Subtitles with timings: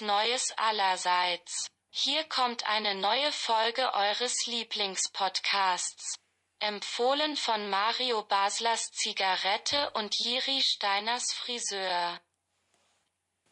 [0.00, 1.66] Frohes Neues allerseits.
[1.90, 6.16] Hier kommt eine neue Folge eures Lieblingspodcasts.
[6.58, 12.18] Empfohlen von Mario Baslers Zigarette und Jiri Steiners Friseur.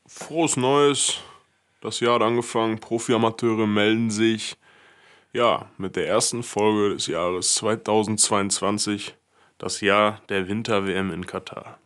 [0.06, 1.18] Frohes Neues.
[1.82, 2.80] Das Jahr hat angefangen.
[2.80, 4.56] Profi-Amateure melden sich.
[5.32, 9.14] Ja, mit der ersten Folge des Jahres 2022.
[9.58, 11.78] Das Jahr der Winter-WM in Katar.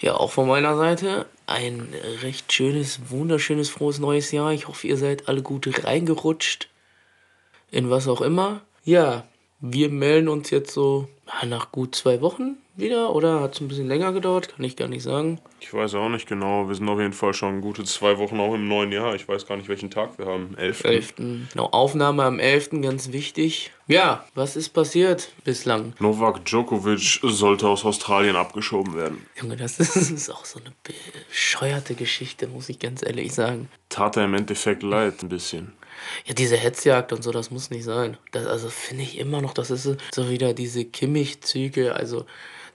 [0.00, 1.88] Ja, auch von meiner Seite ein
[2.22, 4.52] recht schönes, wunderschönes, frohes neues Jahr.
[4.52, 6.68] Ich hoffe, ihr seid alle gut reingerutscht.
[7.70, 8.62] In was auch immer.
[8.82, 9.24] Ja,
[9.60, 11.08] wir melden uns jetzt so
[11.46, 14.48] nach gut zwei Wochen wieder oder hat es ein bisschen länger gedauert?
[14.48, 15.40] Kann ich gar nicht sagen.
[15.60, 16.68] Ich weiß auch nicht genau.
[16.68, 19.14] Wir sind auf jeden Fall schon gute zwei Wochen auch im neuen Jahr.
[19.14, 20.56] Ich weiß gar nicht, welchen Tag wir haben.
[20.56, 20.84] 11.
[20.84, 21.14] 11.
[21.16, 22.82] Genau, Aufnahme am 11.
[22.82, 23.72] ganz wichtig.
[23.86, 25.94] Ja, was ist passiert bislang?
[25.98, 29.26] Novak Djokovic sollte aus Australien abgeschoben werden.
[29.40, 30.72] Junge, das ist auch so eine
[31.28, 33.68] bescheuerte Geschichte, muss ich ganz ehrlich sagen.
[33.88, 35.72] Tat er im Endeffekt leid, ein bisschen.
[36.24, 38.16] Ja, diese Hetzjagd und so, das muss nicht sein.
[38.32, 41.94] Das, also finde ich immer noch, das ist so wieder diese Kimmich-Züge.
[41.94, 42.26] Also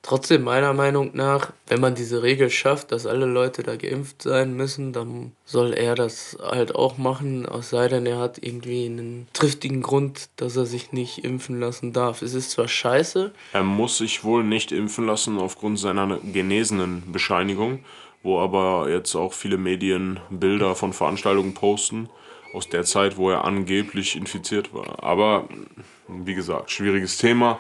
[0.05, 4.55] trotzdem meiner Meinung nach, wenn man diese Regel schafft, dass alle Leute da geimpft sein
[4.55, 9.27] müssen, dann soll er das halt auch machen, es sei denn, er hat irgendwie einen
[9.33, 12.21] triftigen Grund, dass er sich nicht impfen lassen darf.
[12.21, 13.33] Es ist zwar scheiße.
[13.53, 17.83] Er muss sich wohl nicht impfen lassen aufgrund seiner genesenen Bescheinigung,
[18.21, 22.09] wo aber jetzt auch viele Medien Bilder von Veranstaltungen posten
[22.53, 25.03] aus der Zeit, wo er angeblich infiziert war.
[25.03, 25.49] Aber
[26.07, 27.59] wie gesagt, schwieriges Thema.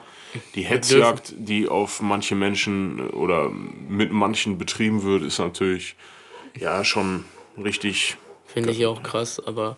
[0.55, 5.95] Die Hetzjagd, die auf manche Menschen oder mit manchen betrieben wird, ist natürlich
[6.57, 7.25] ja schon
[7.57, 8.17] richtig.
[8.45, 9.77] Finde ich auch krass, aber.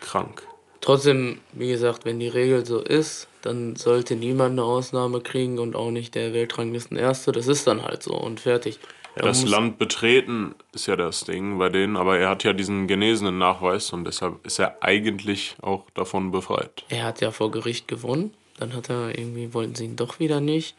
[0.00, 0.42] Krank.
[0.80, 5.74] Trotzdem, wie gesagt, wenn die Regel so ist, dann sollte niemand eine Ausnahme kriegen und
[5.74, 7.32] auch nicht der Weltranglisten Erste.
[7.32, 8.78] Das ist dann halt so und fertig.
[9.16, 12.86] Ja, das Land betreten ist ja das Ding bei denen, aber er hat ja diesen
[12.86, 16.84] genesenen Nachweis und deshalb ist er eigentlich auch davon befreit.
[16.88, 20.40] Er hat ja vor Gericht gewonnen, dann hat er irgendwie, wollten sie ihn doch wieder
[20.40, 20.76] nicht.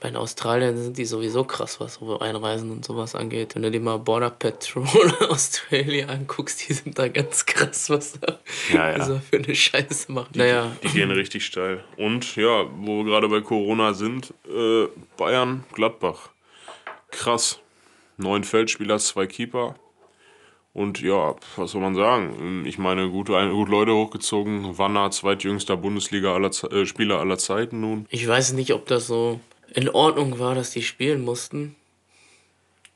[0.00, 3.56] Bei den Australiern sind die sowieso krass, was so Einreisen und sowas angeht.
[3.56, 4.86] Wenn du dir mal Border Patrol
[5.28, 8.38] Australia anguckst, die sind da ganz krass, was da
[8.72, 9.20] ja, ja.
[9.28, 10.36] für eine Scheiße macht.
[10.36, 10.70] Die, naja.
[10.84, 11.82] die, gehen richtig steil.
[11.96, 16.30] Und ja, wo wir gerade bei Corona sind, äh, Bayern, Gladbach.
[17.10, 17.58] Krass
[18.18, 19.76] neun Feldspieler, zwei Keeper.
[20.78, 22.64] Und ja, was soll man sagen?
[22.64, 24.78] Ich meine, gute, gute Leute hochgezogen.
[24.78, 28.06] Wanner, zweitjüngster Bundesliga aller, äh, Spieler aller Zeiten nun.
[28.10, 29.40] Ich weiß nicht, ob das so
[29.74, 31.74] in Ordnung war, dass die spielen mussten.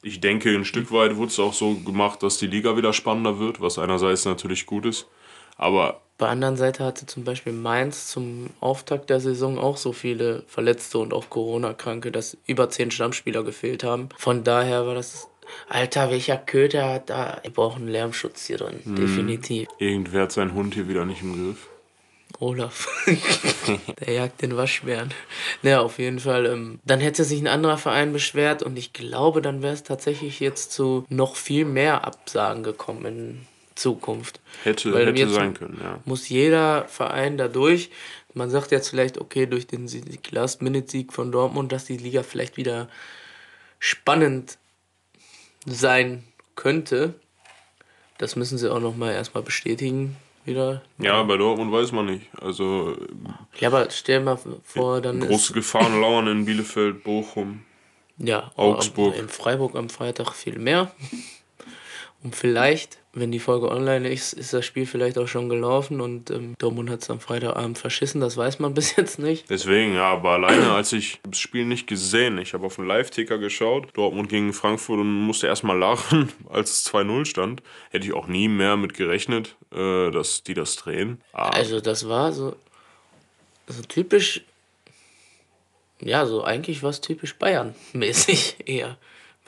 [0.00, 3.40] Ich denke, ein Stück weit wurde es auch so gemacht, dass die Liga wieder spannender
[3.40, 5.08] wird, was einerseits natürlich gut ist.
[5.56, 6.02] Aber.
[6.18, 10.98] Bei anderen Seite hatte zum Beispiel Mainz zum Auftakt der Saison auch so viele Verletzte
[10.98, 14.08] und auch Corona-Kranke, dass über zehn Stammspieler gefehlt haben.
[14.18, 15.26] Von daher war das
[15.68, 17.38] Alter, welcher Köter hat da?
[17.42, 18.96] Wir brauchen Lärmschutz hier drin, hm.
[18.96, 19.68] definitiv.
[19.78, 21.68] Irgendwer hat seinen Hund hier wieder nicht im Griff.
[22.38, 22.88] Olaf.
[24.00, 25.10] der jagt den Waschbären.
[25.62, 26.46] Naja, auf jeden Fall.
[26.46, 30.40] Ähm, dann hätte sich ein anderer Verein beschwert und ich glaube, dann wäre es tatsächlich
[30.40, 34.40] jetzt zu noch viel mehr Absagen gekommen in Zukunft.
[34.64, 36.00] Hätte, Weil hätte sein können, ja.
[36.04, 37.90] Muss jeder Verein dadurch.
[38.34, 39.88] Man sagt jetzt vielleicht, okay, durch den
[40.30, 42.88] Last-Minute-Sieg von Dortmund, dass die Liga vielleicht wieder
[43.78, 44.58] spannend
[45.66, 46.24] sein
[46.54, 47.14] könnte.
[48.18, 50.82] Das müssen sie auch nochmal erstmal bestätigen wieder.
[50.98, 52.26] Ja, bei Dortmund weiß man nicht.
[52.40, 52.96] Also.
[53.58, 55.20] Ja, aber stell mal vor, dann.
[55.20, 57.62] Große Gefahren lauern in Bielefeld, Bochum.
[58.18, 59.16] Ja, Augsburg.
[59.16, 60.92] In Freiburg am Freitag viel mehr.
[62.24, 66.30] Und vielleicht, wenn die Folge online ist, ist das Spiel vielleicht auch schon gelaufen und
[66.30, 69.50] ähm, Dortmund hat es am Freitagabend verschissen, das weiß man bis jetzt nicht.
[69.50, 73.38] Deswegen, ja, aber alleine, als ich das Spiel nicht gesehen, ich habe auf den Live-Ticker
[73.38, 77.62] geschaut, Dortmund gegen Frankfurt und musste erstmal lachen, als es 2-0 stand.
[77.90, 81.20] Hätte ich auch nie mehr mit gerechnet, äh, dass die das drehen.
[81.32, 82.54] Aber also, das war so,
[83.66, 84.42] so typisch,
[86.00, 88.96] ja, so eigentlich war es typisch Bayern-mäßig eher.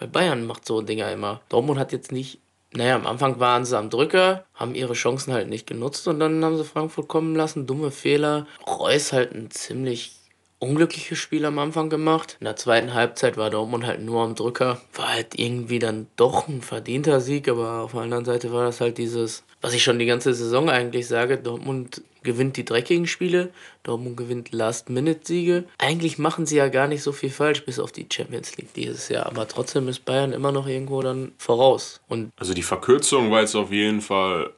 [0.01, 1.41] Bei Bayern macht so Dinger immer.
[1.49, 2.41] Dortmund hat jetzt nicht
[2.77, 6.45] naja, am Anfang waren sie am Drücker, haben ihre Chancen halt nicht genutzt und dann
[6.45, 7.67] haben sie Frankfurt kommen lassen.
[7.67, 8.47] Dumme Fehler.
[8.67, 10.13] Reus halt ein ziemlich
[10.59, 12.37] unglückliches Spiel am Anfang gemacht.
[12.41, 14.81] In der zweiten Halbzeit war Dortmund halt nur am Drücker.
[14.95, 18.81] War halt irgendwie dann doch ein verdienter Sieg, aber auf der anderen Seite war das
[18.81, 23.53] halt dieses, was ich schon die ganze Saison eigentlich sage, Dortmund gewinnt die dreckigen Spiele,
[23.83, 25.65] Dortmund gewinnt Last-Minute-Siege.
[25.79, 29.09] Eigentlich machen sie ja gar nicht so viel falsch, bis auf die Champions League dieses
[29.09, 29.27] Jahr.
[29.27, 32.01] Aber trotzdem ist Bayern immer noch irgendwo dann voraus.
[32.09, 34.51] Und also die Verkürzung war jetzt auf jeden Fall,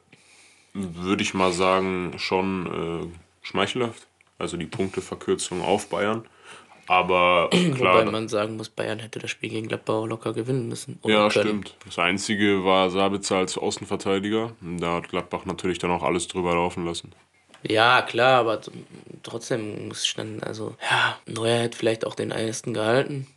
[0.73, 4.07] würde ich mal sagen, schon äh, schmeichelhaft.
[4.39, 6.23] Also die Punkteverkürzung auf Bayern.
[6.87, 10.99] Aber klar, Wobei man sagen muss, Bayern hätte das Spiel gegen Gladbach locker gewinnen müssen.
[11.03, 11.45] Ja, können.
[11.45, 11.75] stimmt.
[11.85, 14.53] Das Einzige war Sabitzer als Außenverteidiger.
[14.61, 17.11] Da hat Gladbach natürlich dann auch alles drüber laufen lassen.
[17.63, 18.61] Ja, klar, aber
[19.23, 23.27] trotzdem muss dann, also, ja, Neuer hätte vielleicht auch den ersten gehalten.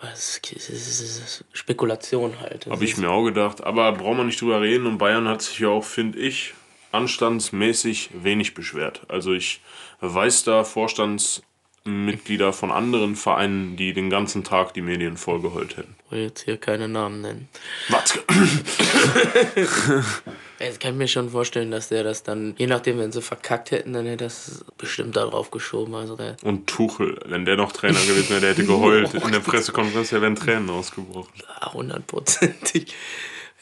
[0.00, 2.66] Aber es ist, Spekulation halt.
[2.66, 3.64] Habe ich mir auch gedacht.
[3.64, 4.86] Aber brauchen wir nicht drüber reden.
[4.86, 6.54] Und Bayern hat sich ja auch, finde ich,
[6.92, 9.02] anstandsmäßig wenig beschwert.
[9.08, 9.60] Also ich
[10.00, 15.96] weiß da Vorstandsmitglieder von anderen Vereinen, die den ganzen Tag die Medien vollgeheult hätten.
[16.06, 17.48] Ich will jetzt hier keine Namen nennen.
[17.88, 18.22] Watzke.
[20.60, 23.70] Jetzt kann ich mir schon vorstellen, dass der das dann, je nachdem, wenn sie verkackt
[23.70, 25.94] hätten, dann hätte das bestimmt da drauf geschoben.
[25.94, 29.14] Also der, Und Tuchel, wenn der noch Trainer gewesen wäre, der hätte geheult.
[29.14, 31.32] In der Pressekonferenz, der wären Tränen ausgebrochen.
[31.72, 32.94] hundertprozentig.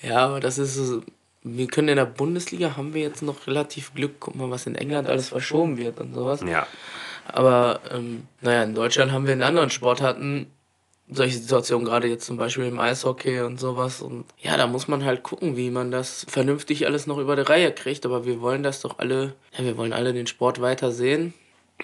[0.02, 1.02] Ja, aber das ist so.
[1.42, 4.16] Wir können in der Bundesliga haben wir jetzt noch relativ Glück.
[4.18, 6.40] Guck mal, was in England alles verschoben wird und sowas.
[6.44, 6.66] Ja.
[7.28, 10.46] Aber ähm, naja, in Deutschland haben wir in anderen Sportarten
[11.08, 14.02] solche Situationen, gerade jetzt zum Beispiel im Eishockey und sowas.
[14.02, 17.42] Und ja, da muss man halt gucken, wie man das vernünftig alles noch über die
[17.42, 18.04] Reihe kriegt.
[18.06, 21.34] Aber wir wollen das doch alle, ja, wir wollen alle den Sport weiter sehen.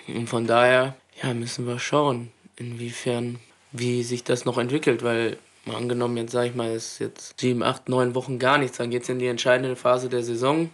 [0.09, 3.39] Und von daher, ja, müssen wir schauen, inwiefern,
[3.71, 7.63] wie sich das noch entwickelt, weil mal angenommen, jetzt sage ich mal, ist jetzt sieben,
[7.63, 10.71] acht, neun Wochen gar nichts, dann geht es in die entscheidende Phase der Saison.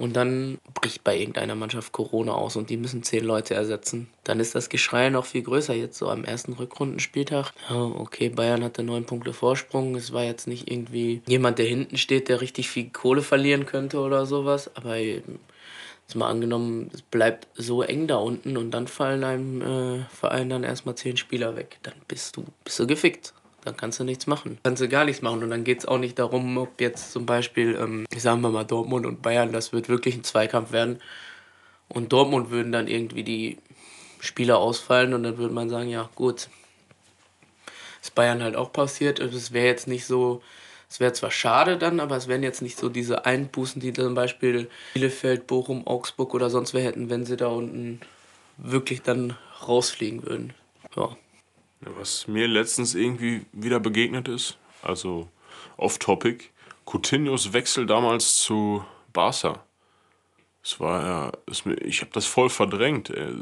[0.00, 4.08] Und dann bricht bei irgendeiner Mannschaft Corona aus und die müssen zehn Leute ersetzen.
[4.24, 5.74] Dann ist das Geschrei noch viel größer.
[5.74, 7.52] Jetzt so am ersten Rückrundenspieltag.
[7.68, 9.94] Ja, okay, Bayern hatte neun Punkte Vorsprung.
[9.96, 13.98] Es war jetzt nicht irgendwie jemand, der hinten steht, der richtig viel Kohle verlieren könnte
[13.98, 14.74] oder sowas.
[14.74, 15.26] Aber jetzt
[16.14, 20.64] mal angenommen, es bleibt so eng da unten und dann fallen einem äh, Verein dann
[20.64, 21.78] erstmal zehn Spieler weg.
[21.82, 23.34] Dann bist du, bist du gefickt.
[23.64, 24.58] Dann kannst du nichts machen.
[24.62, 25.42] Kannst du gar nichts machen.
[25.42, 28.64] Und dann geht es auch nicht darum, ob jetzt zum Beispiel, ähm, sagen wir mal,
[28.64, 31.00] Dortmund und Bayern, das wird wirklich ein Zweikampf werden.
[31.88, 33.58] Und Dortmund würden dann irgendwie die
[34.20, 36.48] Spieler ausfallen und dann würde man sagen, ja gut,
[38.00, 39.20] ist Bayern halt auch passiert.
[39.20, 40.42] Also Es wäre jetzt nicht so,
[40.88, 44.14] es wäre zwar schade dann, aber es wären jetzt nicht so diese Einbußen, die zum
[44.14, 48.00] Beispiel Bielefeld, Bochum, Augsburg oder sonst wer hätten, wenn sie da unten
[48.56, 49.36] wirklich dann
[49.66, 50.54] rausfliegen würden.
[50.96, 51.16] Ja.
[51.80, 55.28] Was mir letztens irgendwie wieder begegnet ist, also
[55.76, 56.50] off-topic,
[56.84, 59.64] Coutinhos Wechsel damals zu Barca.
[60.62, 63.10] Es war ja, es, ich habe das voll verdrängt.
[63.10, 63.32] äh,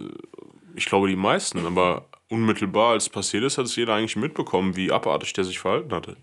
[0.77, 4.93] Ich glaube die meisten, aber unmittelbar als passiert ist, hat es jeder eigentlich mitbekommen, wie
[4.93, 6.17] abartig der sich verhalten hatte.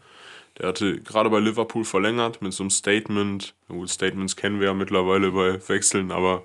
[0.57, 3.53] Der hatte gerade bei Liverpool verlängert mit so einem Statement.
[3.67, 6.43] Gut, Statements kennen wir ja mittlerweile bei Wechseln, aber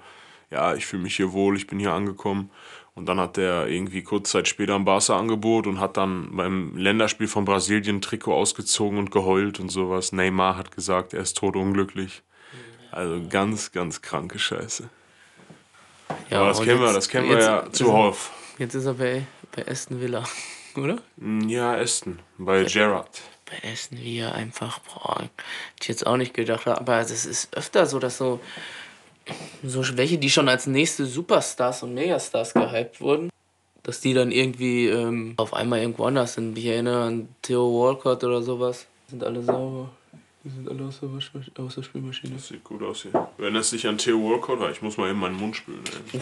[0.50, 2.50] ja, ich fühle mich hier wohl, ich bin hier angekommen.
[2.94, 7.28] Und dann hat der irgendwie kurz Zeit später ein Barca-Angebot und hat dann beim Länderspiel
[7.28, 10.12] von Brasilien Trikot ausgezogen und geheult und sowas.
[10.12, 12.22] Neymar hat gesagt, er ist totunglücklich.
[12.90, 14.88] Also ganz, ganz kranke Scheiße.
[16.30, 18.32] ja Aber das kennen wir, das kennen wir ja er- zuhauf.
[18.58, 20.24] Jetzt ist er bei, bei Aston Villa,
[20.76, 20.98] oder?
[21.46, 23.22] Ja, Aston, bei Gerrard.
[23.46, 25.30] Bei Aston Villa einfach, boah, hätte
[25.80, 26.66] ich jetzt auch nicht gedacht.
[26.66, 28.40] Aber es ist öfter so, dass so,
[29.62, 33.30] so welche, die schon als nächste Superstars und Megastars gehypt wurden,
[33.82, 36.56] dass die dann irgendwie ähm, auf einmal irgendwo anders sind.
[36.56, 38.86] Ich erinnere an Theo Walcott oder sowas.
[39.08, 39.90] Sind alle sauber.
[40.44, 42.34] Die sind alle aus der, aus der Spülmaschine.
[42.34, 43.12] Das sieht gut aus hier.
[43.36, 44.58] Du erinnerst dich an Theo Walcott?
[44.70, 45.82] Ich muss mal eben meinen Mund spülen.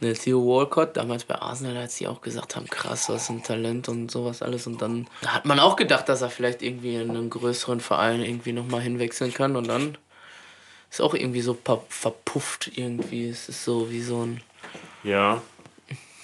[0.00, 3.88] Ne, Theo Walcott, damals bei Arsenal, als die auch gesagt haben, krass, was ein Talent
[3.88, 4.68] und sowas alles.
[4.68, 8.22] Und dann da hat man auch gedacht, dass er vielleicht irgendwie in einen größeren Verein
[8.22, 9.56] irgendwie nochmal hinwechseln kann.
[9.56, 9.98] Und dann
[10.90, 11.56] ist auch irgendwie so
[11.88, 13.28] verpufft irgendwie.
[13.28, 14.40] Es ist so wie so ein...
[15.04, 15.42] Ja.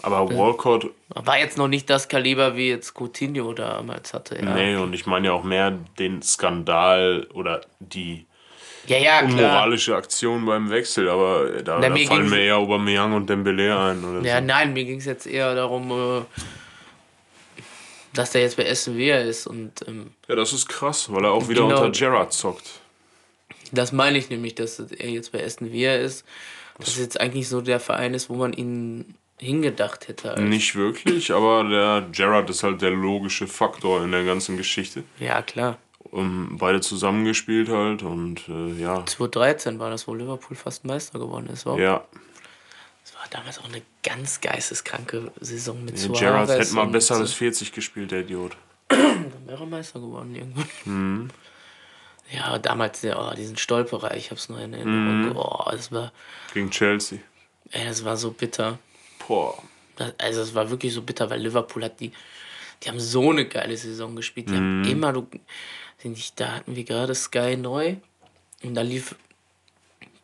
[0.03, 4.37] Aber Walcott, War jetzt noch nicht das Kaliber, wie jetzt Coutinho damals hatte.
[4.37, 8.27] Ja, nee, und ich meine ja auch mehr den Skandal oder die
[8.87, 9.31] ja, ja klar.
[9.31, 13.79] unmoralische Aktion beim Wechsel, aber da, Na, da mir fallen mir eher Aubameyang und Dembele
[13.79, 14.05] ein.
[14.05, 14.45] Oder Ja, so.
[14.45, 16.23] nein, mir ging es jetzt eher darum, äh,
[18.13, 19.89] dass der jetzt bei Villa ist und...
[19.89, 21.83] Ähm, ja, das ist krass, weil er auch wieder Genau.
[21.83, 22.81] unter Gerrard zockt.
[23.75, 26.25] Das meine ich nämlich, dass er jetzt bei Aston Villa ist.
[26.79, 30.41] Dass es jetzt eigentlich so der Verein ist, wo man ihn hingedacht hätte.
[30.41, 35.05] Nicht wirklich, aber der Gerrard ist halt der logische Faktor in der ganzen Geschichte.
[35.19, 35.79] Ja, klar.
[36.11, 39.05] Um, beide zusammengespielt halt und äh, ja.
[39.05, 41.67] 2013 war das, wo Liverpool fast Meister geworden ist.
[41.67, 42.05] War, Ja,
[43.03, 46.21] Das war damals auch eine ganz geisteskranke Saison mit der Suarez.
[46.21, 48.57] Gerrard hätte mal besser als 40 gespielt, der Idiot.
[48.89, 50.69] Dann wäre er Meister geworden irgendwann.
[50.85, 51.31] Mhm.
[52.33, 55.21] Ja, damals der, oh, diesen Stolperer, ich hab's noch in Erinnerung.
[55.31, 55.37] Mhm.
[55.37, 56.13] Oh, das war,
[56.53, 57.19] Gegen Chelsea.
[57.71, 58.79] ey, das war so bitter.
[59.27, 59.63] Boah.
[59.97, 62.13] Das, also es war wirklich so bitter, weil Liverpool hat die,
[62.83, 64.49] die haben so eine geile Saison gespielt.
[64.49, 64.57] Die Mhm.
[64.57, 65.27] haben immer, du,
[66.37, 67.97] da hatten wir gerade Sky neu
[68.63, 69.15] und da lief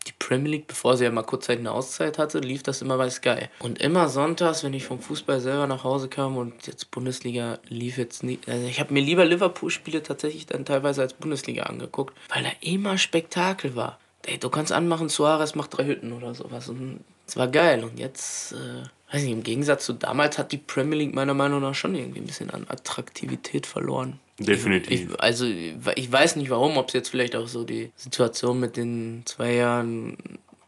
[0.07, 3.11] die Premier League, bevor sie ja mal kurzzeitig eine Auszeit hatte, lief das immer bei
[3.11, 3.49] Sky.
[3.59, 7.99] Und immer sonntags, wenn ich vom Fußball selber nach Hause kam und jetzt Bundesliga lief
[7.99, 8.38] jetzt nie.
[8.47, 12.97] Also ich habe mir lieber Liverpool-Spiele tatsächlich dann teilweise als Bundesliga angeguckt, weil da immer
[12.97, 13.99] Spektakel war.
[14.26, 16.69] Ey, du kannst anmachen, Suarez macht drei Hütten oder sowas.
[16.69, 17.85] Und es war geil.
[17.85, 21.61] Und jetzt, äh, weiß nicht, im Gegensatz zu damals hat die Premier League meiner Meinung
[21.61, 24.19] nach schon irgendwie ein bisschen an Attraktivität verloren.
[24.40, 25.11] Definitiv.
[25.12, 28.76] Ich, also ich weiß nicht warum, ob es jetzt vielleicht auch so die Situation mit
[28.76, 30.16] den zwei Jahren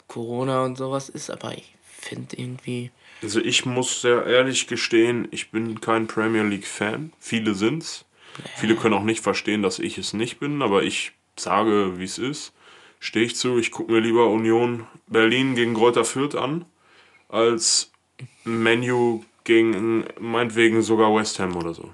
[0.09, 2.91] Corona und sowas ist, aber ich finde irgendwie.
[3.23, 7.12] Also ich muss sehr ehrlich gestehen, ich bin kein Premier League Fan.
[7.19, 8.05] Viele sind's.
[8.57, 12.19] Viele können auch nicht verstehen, dass ich es nicht bin, aber ich sage, wie es
[12.19, 12.52] ist.
[12.99, 16.64] Stehe ich zu, ich gucke mir lieber Union Berlin gegen Greuther Fürth an,
[17.29, 17.91] als
[18.45, 21.91] Menu gegen meinetwegen sogar West Ham oder so.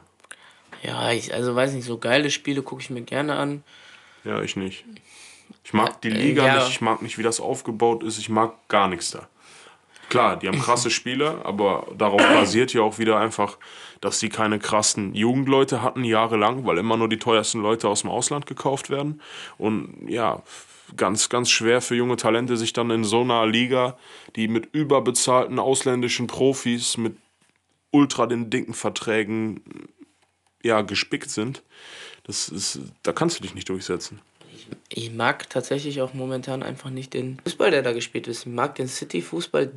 [0.82, 3.62] Ja, ich, also weiß nicht, so geile Spiele gucke ich mir gerne an.
[4.25, 4.85] Ja, ich nicht.
[5.64, 6.54] Ich mag die Liga ja.
[6.56, 9.28] nicht, ich mag nicht, wie das aufgebaut ist, ich mag gar nichts da.
[10.08, 13.58] Klar, die haben krasse Spiele, aber darauf basiert ja auch wieder einfach,
[14.00, 18.11] dass sie keine krassen Jugendleute hatten, jahrelang, weil immer nur die teuersten Leute aus dem
[18.11, 19.20] Ausland gekauft werden.
[19.58, 20.42] Und ja,
[20.97, 23.99] ganz, ganz schwer für junge Talente, sich dann in so einer Liga,
[24.37, 27.16] die mit überbezahlten ausländischen Profis, mit
[27.90, 29.61] ultra den dicken Verträgen
[30.62, 31.62] ja, gespickt sind.
[32.25, 34.21] Das ist, da kannst du dich nicht durchsetzen.
[34.91, 38.41] Ich mag tatsächlich auch momentan einfach nicht den Fußball, der da gespielt ist.
[38.41, 39.73] Ich mag den City-Fußball,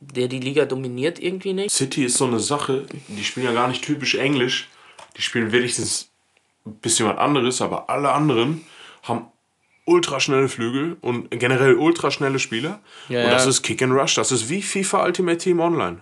[0.00, 1.70] der die Liga dominiert, irgendwie nicht.
[1.70, 4.68] City ist so eine Sache, die spielen ja gar nicht typisch Englisch.
[5.16, 6.10] Die spielen wenigstens
[6.66, 8.66] ein bisschen was anderes, aber alle anderen
[9.02, 9.28] haben
[9.86, 12.80] ultraschnelle Flügel und generell ultraschnelle Spieler.
[13.08, 13.50] Ja, und das ja.
[13.50, 14.16] ist Kick and Rush.
[14.16, 16.00] Das ist wie FIFA Ultimate Team Online.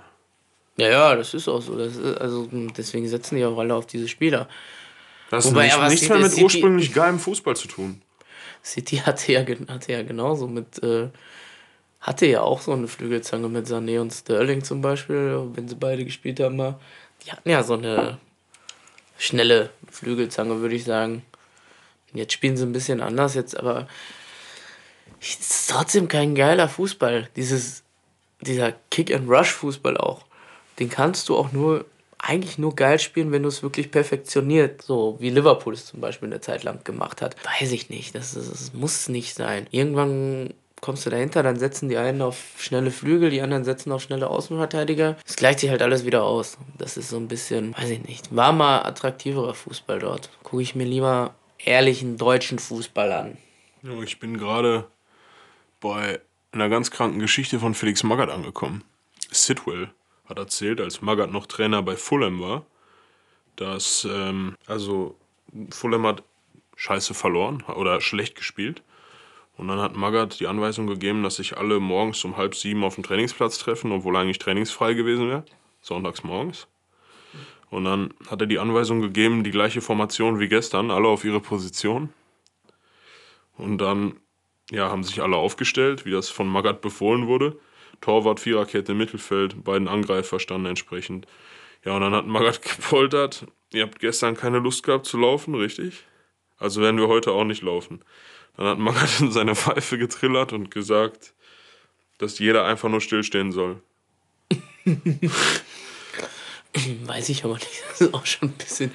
[0.76, 1.78] Ja, ja, das ist auch so.
[1.78, 4.49] Das ist, also deswegen setzen die auch alle auf diese Spieler.
[5.31, 8.02] Das Wobei, hat aber nichts mehr mit City- ursprünglich geilem Fußball zu tun.
[8.64, 11.09] City hatte ja, hatte ja genauso mit, äh,
[12.00, 16.04] hatte ja auch so eine Flügelzange mit Sané und Sterling zum Beispiel, wenn sie beide
[16.04, 16.57] gespielt haben.
[16.57, 16.78] Mal.
[17.25, 18.19] Die hatten ja so eine
[19.19, 21.25] schnelle Flügelzange, würde ich sagen.
[22.12, 23.88] Jetzt spielen sie ein bisschen anders jetzt, aber
[25.21, 27.28] es ist trotzdem kein geiler Fußball.
[27.37, 27.83] Dieses,
[28.40, 30.25] dieser Kick-and-Rush-Fußball auch.
[30.78, 31.85] Den kannst du auch nur,
[32.19, 34.83] eigentlich nur geil spielen, wenn du es wirklich perfektioniert.
[34.83, 37.37] So wie Liverpool es zum Beispiel eine Zeit lang gemacht hat.
[37.61, 38.14] Weiß ich nicht.
[38.14, 39.66] Das, ist, das muss nicht sein.
[39.71, 44.02] Irgendwann kommst du dahinter, dann setzen die einen auf schnelle Flügel, die anderen setzen auf
[44.02, 45.16] schnelle Außenverteidiger.
[45.26, 46.59] Es gleicht sich halt alles wieder aus.
[46.76, 50.28] Das ist so ein bisschen, weiß ich nicht, war mal attraktiverer Fußball dort.
[50.43, 53.38] Gucke ich mir lieber ehrlichen deutschen Fußball an.
[53.83, 54.87] Ja, Ich bin gerade
[55.81, 56.21] bei
[56.52, 58.85] einer ganz kranken Geschichte von Felix Magath angekommen.
[59.31, 59.88] Sidwell
[60.26, 62.64] hat erzählt, als Magath noch Trainer bei Fulham war,
[63.57, 65.16] dass, ähm, also
[65.71, 66.23] Fulham hat
[66.76, 68.83] scheiße verloren oder schlecht gespielt.
[69.57, 72.97] Und dann hat Magath die Anweisung gegeben, dass sich alle morgens um halb sieben auf
[72.97, 75.45] dem Trainingsplatz treffen, obwohl eigentlich trainingsfrei gewesen wäre.
[75.81, 76.66] Sonntags morgens.
[77.71, 81.40] Und dann hat er die Anweisung gegeben, die gleiche Formation wie gestern, alle auf ihre
[81.40, 82.12] Position.
[83.57, 84.16] Und dann
[84.71, 87.59] ja, haben sich alle aufgestellt, wie das von Magath befohlen wurde.
[88.00, 91.26] Torwart, Viererkette, Mittelfeld, beiden Angreifer standen entsprechend.
[91.84, 93.46] Ja, und dann hat Magath gepoltert.
[93.72, 96.04] Ihr habt gestern keine Lust gehabt zu laufen, richtig?
[96.58, 98.00] Also werden wir heute auch nicht laufen.
[98.56, 101.34] Dann hat Magath in seine Pfeife getrillert und gesagt,
[102.18, 103.80] dass jeder einfach nur stillstehen soll.
[107.06, 107.84] Weiß ich aber nicht.
[107.88, 108.90] Das ist auch schon ein bisschen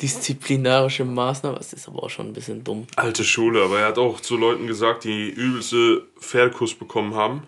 [0.00, 1.56] disziplinarische Maßnahme.
[1.56, 2.86] Das ist aber auch schon ein bisschen dumm.
[2.96, 7.46] Alte Schule, aber er hat auch zu Leuten gesagt, die übelste Pferdkuss bekommen haben,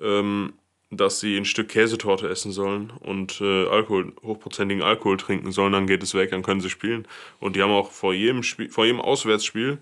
[0.00, 0.54] ähm,
[0.90, 5.86] dass sie ein Stück Käsetorte essen sollen und äh, Alkohol, hochprozentigen Alkohol trinken sollen, dann
[5.86, 7.06] geht es weg, dann können sie spielen.
[7.40, 9.78] Und die haben auch vor jedem, Spiel, vor jedem Auswärtsspiel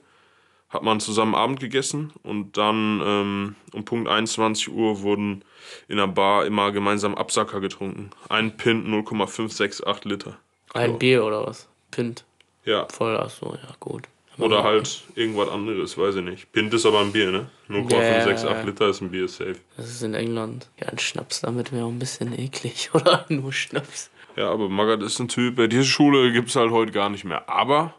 [0.70, 5.44] hat man zusammen Abend gegessen und dann ähm, um Punkt 21 Uhr wurden
[5.86, 8.10] in der Bar immer gemeinsam Absacker getrunken.
[8.30, 10.38] Ein Pint 0,568 Liter.
[10.72, 11.68] Ein Bier oder was?
[11.90, 12.24] Pint.
[12.64, 12.88] Ja.
[12.88, 14.04] Voll, ach so, ja, gut.
[14.38, 16.52] Oder halt irgendwas anderes, weiß ich nicht.
[16.52, 17.50] Pint ist aber ein Bier, ne?
[17.68, 18.62] 0,568 Ja, ja.
[18.62, 19.56] Liter ist ein Bier, safe.
[19.76, 20.70] Das ist in England.
[20.80, 23.26] Ja, ein Schnaps damit wäre auch ein bisschen eklig, oder?
[23.28, 24.10] Nur Schnaps.
[24.36, 27.24] Ja, aber Magath ist ein Typ, bei dieser Schule gibt es halt heute gar nicht
[27.24, 27.48] mehr.
[27.48, 27.94] Aber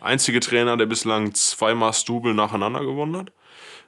[0.00, 3.32] einzige Trainer, der bislang zweimal Stubel nacheinander gewonnen hat.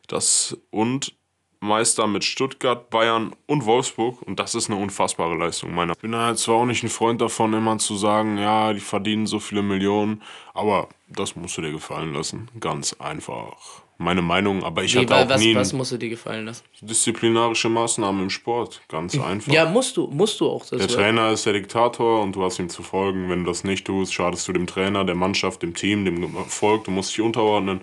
[0.09, 1.15] Das und
[1.63, 4.21] Meister mit Stuttgart, Bayern und Wolfsburg.
[4.23, 5.93] Und das ist eine unfassbare Leistung, meiner.
[5.93, 9.27] Ich bin halt zwar auch nicht ein Freund davon, immer zu sagen, ja, die verdienen
[9.27, 10.23] so viele Millionen.
[10.55, 12.49] Aber das musst du dir gefallen lassen.
[12.59, 13.83] Ganz einfach.
[13.97, 16.65] Meine Meinung, aber ich Wie, hatte auch was, nie was musst du dir gefallen lassen?
[16.81, 18.83] disziplinarische Maßnahmen im Sport.
[18.89, 19.53] Ganz einfach.
[19.53, 20.67] Ja, musst du, musst du auch.
[20.67, 23.31] Das Der Trainer ist der Diktator und du hast ihm zu folgen.
[23.31, 26.85] Wenn du das nicht tust, schadest du dem Trainer, der Mannschaft, dem Team, dem Erfolg.
[26.85, 27.83] Du musst dich unterordnen.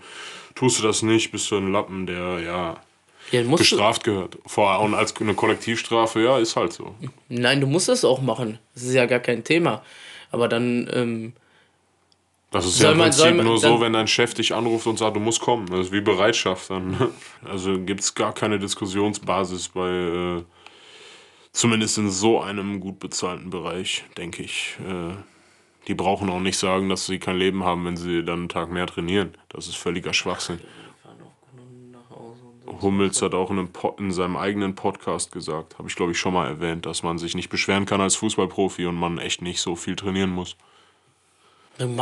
[0.55, 2.81] Tust du das nicht, bist du ein Lappen, der ja
[3.31, 4.37] Ja, bestraft gehört.
[4.45, 6.95] Vor allem als eine Kollektivstrafe, ja, ist halt so.
[7.27, 8.59] nein, du musst das auch machen.
[8.73, 9.83] Das ist ja gar kein Thema.
[10.31, 11.33] Aber dann, ähm,
[12.51, 15.15] Das ist ja im Prinzip man nur so, wenn dein Chef dich anruft und sagt,
[15.15, 15.67] du musst kommen.
[15.67, 17.11] Das ist wie Bereitschaft dann.
[17.45, 20.43] Also gibt es gar keine Diskussionsbasis bei, äh,
[21.51, 24.77] zumindest in so einem gut bezahlten Bereich, denke ich.
[24.87, 25.15] Äh,
[25.87, 28.69] die brauchen auch nicht sagen, dass sie kein Leben haben, wenn sie dann einen Tag
[28.69, 29.33] mehr trainieren.
[29.49, 30.59] Das ist völliger Schwachsinn.
[32.81, 36.19] Hummels hat auch in, einem Po- in seinem eigenen Podcast gesagt, habe ich glaube ich
[36.19, 39.61] schon mal erwähnt, dass man sich nicht beschweren kann als Fußballprofi und man echt nicht
[39.61, 40.55] so viel trainieren muss.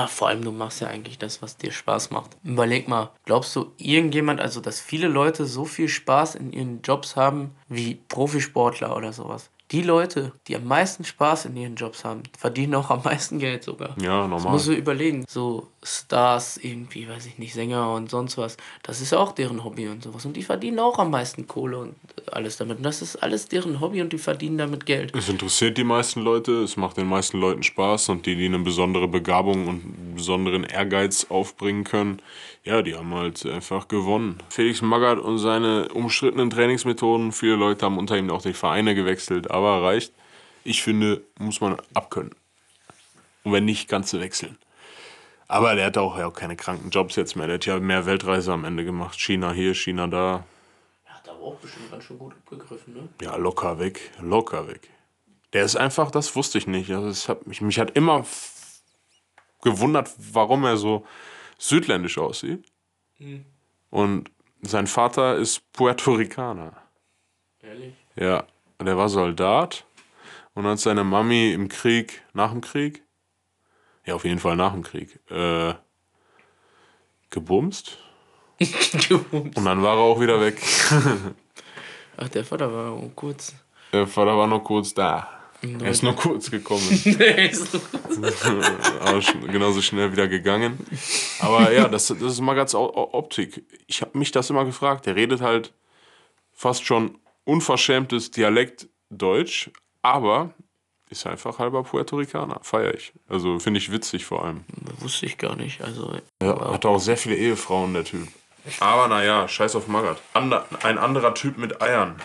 [0.08, 2.32] vor allem du machst ja eigentlich das, was dir Spaß macht.
[2.44, 7.16] Überleg mal, glaubst du irgendjemand, also dass viele Leute so viel Spaß in ihren Jobs
[7.16, 9.50] haben wie Profisportler oder sowas?
[9.72, 13.64] Die Leute, die am meisten Spaß in ihren Jobs haben, verdienen auch am meisten Geld
[13.66, 13.96] sogar.
[14.02, 14.52] Ja, Das normal.
[14.54, 15.26] musst du überlegen.
[15.28, 18.58] So Stars, irgendwie, weiß ich nicht, Sänger und sonst was.
[18.84, 20.26] Das ist auch deren Hobby und sowas.
[20.26, 21.96] Und die verdienen auch am meisten Kohle und
[22.32, 22.78] alles damit.
[22.78, 25.16] Und das ist alles deren Hobby und die verdienen damit Geld.
[25.16, 28.60] Es interessiert die meisten Leute, es macht den meisten Leuten Spaß und die, die eine
[28.60, 32.22] besondere Begabung und einen besonderen Ehrgeiz aufbringen können,
[32.64, 34.40] ja, die haben halt einfach gewonnen.
[34.50, 39.50] Felix Magath und seine umstrittenen Trainingsmethoden, viele Leute haben unter ihm auch die Vereine gewechselt,
[39.50, 40.12] aber reicht.
[40.66, 42.36] Ich finde, muss man abkönnen.
[43.44, 44.58] Und wenn nicht, kannst du wechseln.
[45.48, 47.48] Aber der hat auch ja auch keine kranken Jobs jetzt mehr.
[47.48, 49.20] Der hat ja mehr Weltreise am Ende gemacht.
[49.20, 50.46] China hier, China da.
[51.06, 53.10] Er hat aber auch bestimmt ganz schön gut abgegriffen, ne?
[53.22, 54.90] Ja, locker weg, locker weg.
[55.54, 56.92] Der ist einfach, das wusste ich nicht.
[56.92, 58.26] Also es hat mich, mich hat immer
[59.62, 61.06] gewundert, warum er so
[61.58, 62.66] südländisch aussieht.
[63.90, 64.30] Und
[64.62, 66.74] sein Vater ist Puerto Ricaner.
[67.62, 67.94] Ehrlich?
[68.16, 68.46] Ja,
[68.78, 69.86] und er war Soldat.
[70.54, 73.04] Und hat seine Mami im Krieg, nach dem Krieg,
[74.08, 75.74] ja, auf jeden Fall nach dem Krieg, äh,
[77.30, 77.98] gebumst.
[79.20, 80.60] Und dann war er auch wieder weg.
[82.18, 83.54] Ach, der Vater war auch kurz.
[83.94, 85.30] Der Vater war noch kurz da.
[85.62, 86.82] Er ist nur kurz gekommen.
[89.00, 90.78] aber sch- genauso schnell wieder gegangen.
[91.40, 92.40] Aber ja, das, das ist
[92.76, 93.66] O- O- Optik.
[93.88, 95.06] Ich habe mich das immer gefragt.
[95.08, 95.74] Der redet halt
[96.54, 100.54] fast schon unverschämtes Dialekt Deutsch, aber
[101.10, 102.60] ist einfach halber Puerto Ricaner.
[102.64, 103.14] Feier ich.
[103.30, 104.66] Also finde ich witzig vor allem.
[105.00, 105.82] Wusste ich gar nicht.
[105.82, 108.28] Also, Ja, hat auch sehr viele Ehefrauen, der Typ.
[108.80, 110.22] Aber naja, scheiß auf Magath.
[110.34, 112.16] Ander, ein anderer Typ mit Eiern.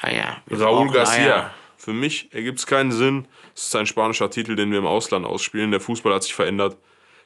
[0.00, 0.08] ah
[0.46, 1.24] wir Raúl Garcia.
[1.36, 1.54] Eier.
[1.76, 3.26] Für mich ergibt es keinen Sinn.
[3.56, 5.72] Es ist ein spanischer Titel, den wir im Ausland ausspielen.
[5.72, 6.76] Der Fußball hat sich verändert,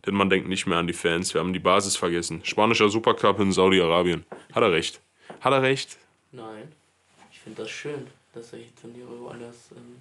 [0.06, 1.34] denn man denkt nicht mehr an die Fans.
[1.34, 2.40] Wir haben die Basis vergessen.
[2.42, 4.24] Spanischer Supercup in Saudi-Arabien.
[4.54, 5.00] Hat er recht.
[5.42, 5.98] Hat er recht?
[6.32, 6.72] Nein.
[7.30, 10.00] Ich finde das schön, dass solche Turniere woanders ähm,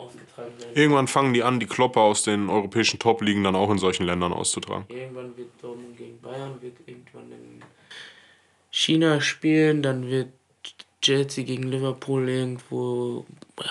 [0.00, 0.72] ausgetragen werden.
[0.74, 4.32] Irgendwann fangen die an, die Klopper aus den europäischen Top-Ligen dann auch in solchen Ländern
[4.32, 4.84] auszutragen.
[4.88, 7.62] Irgendwann wird Dortmund gegen Bayern, wird irgendwann in
[8.70, 10.28] China spielen, dann wird
[11.02, 13.24] Chelsea gegen Liverpool irgendwo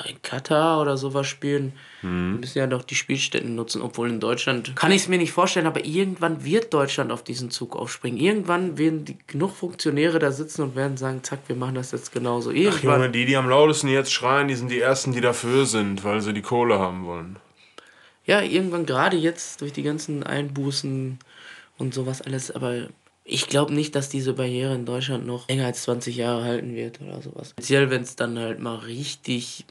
[0.08, 1.73] in Katar oder sowas spielen.
[2.02, 5.34] Wir müssen ja doch die Spielstätten nutzen, obwohl in Deutschland kann ich es mir nicht
[5.34, 8.19] vorstellen, aber irgendwann wird Deutschland auf diesen Zug aufspringen.
[8.19, 12.12] Irgendwann werden die, genug Funktionäre da sitzen und werden sagen, zack, wir machen das jetzt
[12.12, 12.52] genauso.
[12.52, 13.12] Irgendwann.
[13.12, 16.34] die, die am lautesten jetzt schreien, die sind die Ersten, die dafür sind, weil sie
[16.34, 17.38] die Kohle haben wollen.
[18.25, 21.19] Ja, irgendwann gerade jetzt durch die ganzen Einbußen
[21.78, 22.88] und sowas alles, aber
[23.23, 26.99] ich glaube nicht, dass diese Barriere in Deutschland noch länger als 20 Jahre halten wird
[27.02, 27.52] oder sowas.
[27.52, 29.65] Speziell, wenn es dann halt mal richtig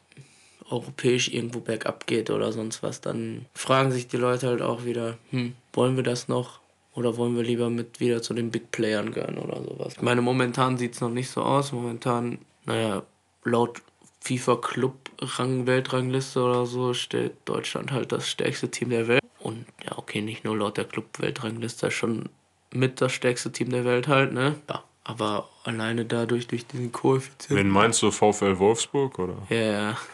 [0.71, 5.19] europäisch irgendwo bergab geht oder sonst was, dann fragen sich die Leute halt auch wieder,
[5.31, 6.61] hm, wollen wir das noch?
[6.95, 9.95] Oder wollen wir lieber mit wieder zu den Big Playern gehören oder sowas?
[9.95, 11.71] Ich meine, momentan sieht es noch nicht so aus.
[11.71, 13.05] Momentan, naja,
[13.45, 13.83] laut
[14.21, 19.23] FIFA Club Rang Weltrangliste oder so stellt Deutschland halt das stärkste Team der Welt.
[19.39, 22.29] Und ja, okay, nicht nur laut der Club Weltrangliste, schon
[22.73, 24.57] mit das stärkste Team der Welt halt, ne?
[24.69, 27.57] Ja, aber alleine dadurch, durch diesen Koeffizienten.
[27.57, 29.37] Wen meinst du, VfL Wolfsburg, oder?
[29.49, 29.97] Ja, ja.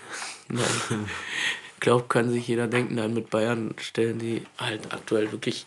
[0.48, 0.64] Nein.
[1.80, 5.66] Glaub, kann sich jeder denken, nein, mit Bayern stellen die halt aktuell wirklich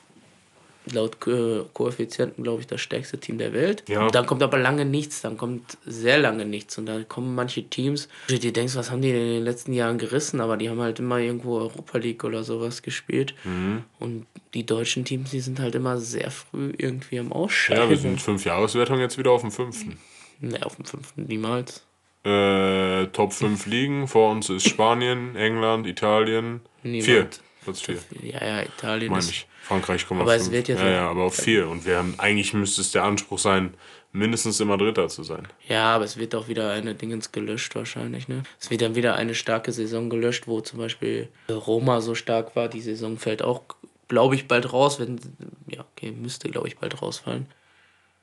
[0.92, 3.84] laut Ko Koeffizienten, glaube ich, das stärkste Team der Welt.
[3.88, 4.06] Ja.
[4.06, 6.78] Und dann kommt aber lange nichts, dann kommt sehr lange nichts.
[6.78, 9.44] Und dann kommen manche Teams, wo du dir denkst, was haben die denn in den
[9.44, 10.42] letzten Jahren gerissen?
[10.42, 13.36] Aber die haben halt immer irgendwo Europa League oder sowas gespielt.
[13.44, 13.84] Mhm.
[14.00, 17.84] Und die deutschen Teams, die sind halt immer sehr früh irgendwie am Ausscheiden.
[17.84, 19.98] Ja, wir sind fünf Jahreswertung jetzt wieder auf dem fünften.
[20.40, 21.84] Ne, auf dem fünften niemals.
[22.24, 24.08] Äh, Top 5 Ligen.
[24.08, 26.62] Vor uns ist Spanien, England, Italien.
[26.84, 27.06] Niemand.
[27.06, 27.30] Vier.
[27.64, 27.98] Platz vier.
[28.22, 29.48] Ja, ja, Italien Meine ist ich.
[29.64, 30.54] Frankreich kommt Aber auf es fünf.
[30.56, 31.68] wird jetzt ja, ja, aber auf vier.
[31.68, 33.74] Und wir haben, eigentlich müsste es der Anspruch sein,
[34.14, 35.46] mindestens immer Dritter zu sein.
[35.68, 38.44] Ja, aber es wird auch wieder eine Dingens gelöscht wahrscheinlich, ne?
[38.62, 42.70] Es wird dann wieder eine starke Saison gelöscht, wo zum Beispiel Roma so stark war.
[42.70, 43.64] Die Saison fällt auch,
[44.08, 45.20] glaube ich, bald raus, wenn,
[45.68, 47.48] ja, okay, müsste, glaube ich, bald rausfallen.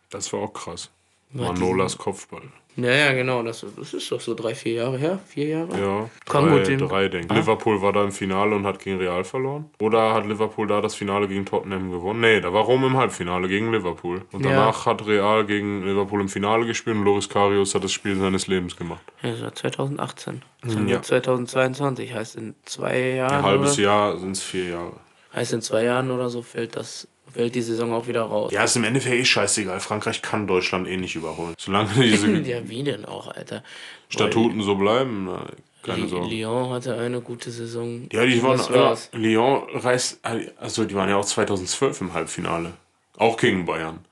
[0.09, 0.89] Das war auch krass.
[1.31, 2.49] Manolas Kopfball.
[2.77, 3.43] Ja, ja, genau.
[3.43, 5.19] Das, das ist doch so drei, vier Jahre her.
[5.27, 5.79] Vier Jahre?
[5.81, 7.41] Ja, Kann drei, gut dem- drei denke ich.
[7.41, 9.67] Liverpool war da im Finale und hat gegen Real verloren.
[9.81, 12.21] Oder hat Liverpool da das Finale gegen Tottenham gewonnen?
[12.21, 14.23] Nee, da war Rom im Halbfinale gegen Liverpool.
[14.33, 14.51] Und Ja.
[14.51, 18.47] danach hat Real gegen Liverpool im Finale gespielt und Loris Karius hat das Spiel seines
[18.49, 19.03] Lebens gemacht.
[19.23, 20.43] Ja, das war 2018.
[20.63, 20.95] Das haben Ja.
[20.95, 22.13] wir 2022.
[22.15, 23.37] Heißt in zwei Jahren.
[23.37, 23.83] Ein halbes oder?
[23.83, 24.93] Jahr sind es vier Jahre.
[25.35, 28.53] Heißt in zwei Jahren oder so fällt das fällt die Saison auch wieder raus.
[28.53, 29.81] Ja, ist im Endeffekt eh scheißegal.
[29.81, 31.55] Frankreich kann Deutschland eh nicht überholen.
[31.59, 33.63] Solange diese ja, wie denn auch, Alter?
[34.09, 35.47] Statuten so bleiben, na,
[35.83, 36.35] keine Li- Sorge.
[36.35, 38.09] Lyon hatte eine gute Saison.
[38.13, 38.97] Ja, die waren, ja?
[39.13, 40.21] Lyon reist,
[40.59, 42.73] also die waren ja auch 2012 im Halbfinale.
[43.17, 44.05] Auch gegen Bayern.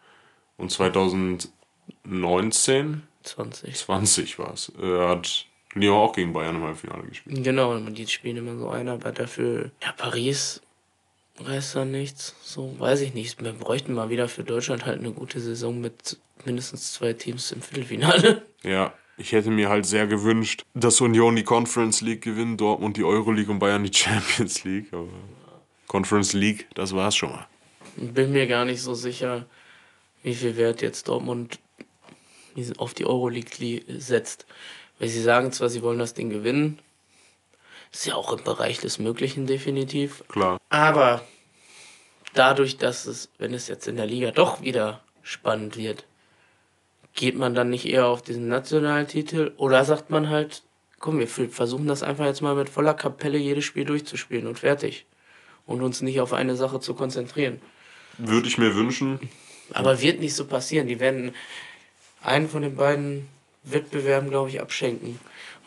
[0.58, 3.74] Und 2019, 20.
[3.76, 7.44] 20 war es, äh, hat Lyon auch gegen Bayern im Halbfinale gespielt.
[7.44, 10.60] Genau, die spielen immer so ein, aber dafür, ja, Paris
[11.40, 12.34] reißt da nichts.
[12.42, 13.42] So, weiß ich nicht.
[13.42, 17.62] Wir bräuchten mal wieder für Deutschland halt eine gute Saison mit mindestens zwei Teams im
[17.62, 18.42] Viertelfinale.
[18.64, 23.02] Ja, ich hätte mir halt sehr gewünscht, dass Union die Conference League gewinnt, Dortmund die
[23.02, 24.92] Euroleague und Bayern die Champions League.
[24.92, 25.08] Aber
[25.88, 27.48] Conference League, das war's schon mal.
[27.96, 29.46] Bin mir gar nicht so sicher,
[30.22, 31.58] wie viel Wert jetzt Dortmund
[32.78, 34.46] auf die Euroleague setzt.
[35.00, 36.78] Weil sie sagen zwar, sie wollen das Ding gewinnen.
[37.92, 40.24] Ist ja auch im Bereich des Möglichen definitiv.
[40.28, 40.58] Klar.
[40.70, 41.22] Aber
[42.34, 46.04] dadurch, dass es, wenn es jetzt in der Liga doch wieder spannend wird,
[47.14, 50.62] geht man dann nicht eher auf diesen nationalen Titel oder sagt man halt,
[50.98, 55.04] komm, wir versuchen das einfach jetzt mal mit voller Kapelle jedes Spiel durchzuspielen und fertig.
[55.66, 57.60] Und uns nicht auf eine Sache zu konzentrieren.
[58.18, 59.20] Würde ich mir wünschen.
[59.72, 60.88] Aber wird nicht so passieren.
[60.88, 61.34] Die werden
[62.22, 63.28] einen von den beiden
[63.62, 65.20] Wettbewerben, glaube ich, abschenken.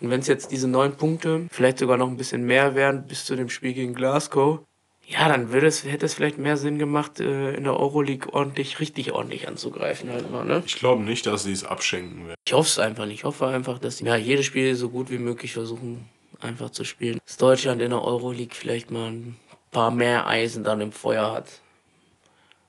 [0.06, 3.26] Und wenn es jetzt diese neun Punkte, vielleicht sogar noch ein bisschen mehr wären bis
[3.26, 4.60] zu dem Spiel gegen Glasgow,
[5.08, 8.80] ja, dann würde es, hätte es vielleicht mehr Sinn gemacht, äh, in der Euroleague ordentlich,
[8.80, 10.62] richtig ordentlich anzugreifen halt mal, ne?
[10.63, 12.36] Ich glaube nicht, dass sie es abschenken werden.
[12.46, 13.15] Ich hoffe es einfach nicht.
[13.15, 16.08] Ich hoffe einfach, dass sie ja, jedes Spiel so gut wie möglich versuchen,
[16.39, 17.18] einfach zu spielen.
[17.26, 19.38] Dass Deutschland in der Euroleague vielleicht mal ein
[19.72, 21.48] paar mehr Eisen dann im Feuer hat.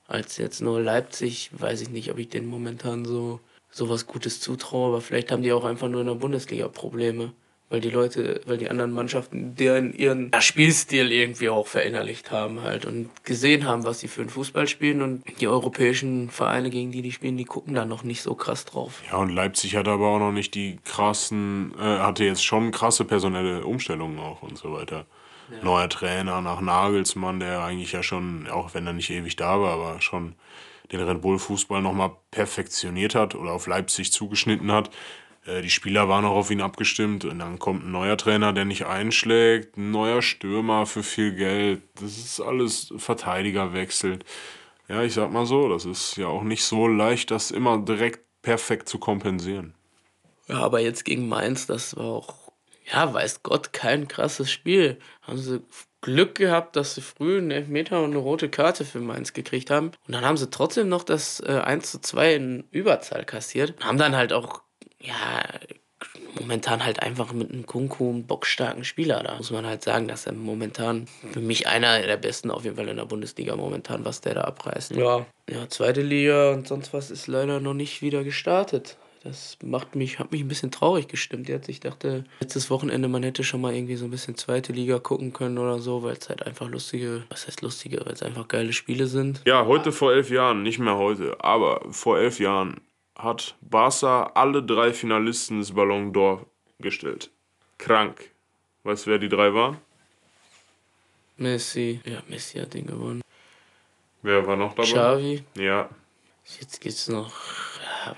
[0.07, 3.41] Als jetzt nur Leipzig, weiß ich nicht, ob ich denen momentan so,
[3.77, 7.33] so was Gutes zutraue, aber vielleicht haben die auch einfach nur in der Bundesliga Probleme.
[7.69, 12.61] Weil die Leute, weil die anderen Mannschaften deren ihren ja, Spielstil irgendwie auch verinnerlicht haben
[12.61, 16.93] halt und gesehen haben, was sie für einen Fußball spielen und die europäischen Vereine, gegen
[16.93, 19.03] die die spielen, die gucken da noch nicht so krass drauf.
[19.11, 23.03] Ja, und Leipzig hat aber auch noch nicht die krassen, äh, hatte jetzt schon krasse
[23.03, 25.05] personelle Umstellungen auch und so weiter.
[25.61, 29.73] Neuer Trainer nach Nagelsmann, der eigentlich ja schon, auch wenn er nicht ewig da war,
[29.73, 30.35] aber schon
[30.91, 34.89] den Red Bull Fußball nochmal perfektioniert hat oder auf Leipzig zugeschnitten hat.
[35.45, 38.65] Äh, Die Spieler waren auch auf ihn abgestimmt und dann kommt ein neuer Trainer, der
[38.65, 41.81] nicht einschlägt, ein neuer Stürmer für viel Geld.
[41.95, 44.25] Das ist alles Verteidiger wechselt.
[44.87, 48.21] Ja, ich sag mal so, das ist ja auch nicht so leicht, das immer direkt
[48.41, 49.73] perfekt zu kompensieren.
[50.47, 52.53] Ja, aber jetzt gegen Mainz, das war auch,
[52.89, 54.97] ja, weiß Gott, kein krasses Spiel.
[55.21, 55.61] Haben sie
[56.01, 59.91] Glück gehabt, dass sie früh einen Elfmeter und eine rote Karte für Mainz gekriegt haben.
[60.07, 63.71] Und dann haben sie trotzdem noch das äh, 1 zu 2 in Überzahl kassiert.
[63.77, 64.61] Und haben dann halt auch,
[64.99, 65.43] ja,
[66.39, 69.35] momentan halt einfach mit einem Kunku einen bockstarken Spieler da.
[69.37, 72.87] Muss man halt sagen, dass er momentan für mich einer der besten auf jeden Fall
[72.87, 74.91] in der Bundesliga momentan, was der da abreißt.
[74.91, 75.25] Ja.
[75.49, 78.97] Ja, zweite Liga und sonst was ist leider noch nicht wieder gestartet.
[79.27, 81.67] Das macht mich, hat mich ein bisschen traurig gestimmt jetzt.
[81.67, 85.33] Ich dachte, letztes Wochenende, man hätte schon mal irgendwie so ein bisschen zweite Liga gucken
[85.33, 88.71] können oder so, weil es halt einfach lustige, was heißt lustige, weil es einfach geile
[88.71, 89.41] Spiele sind.
[89.45, 92.79] Ja, heute vor elf Jahren, nicht mehr heute, aber vor elf Jahren
[93.17, 96.45] hat Barca alle drei Finalisten des Ballon d'Or
[96.79, 97.29] gestellt.
[97.77, 98.31] Krank.
[98.83, 99.77] Weißt du, wer die drei waren?
[101.35, 103.21] Messi, ja, Messi hat den gewonnen.
[104.21, 104.87] Wer war noch dabei?
[104.87, 105.89] Xavi, Ja,
[106.59, 107.33] jetzt gibt's noch.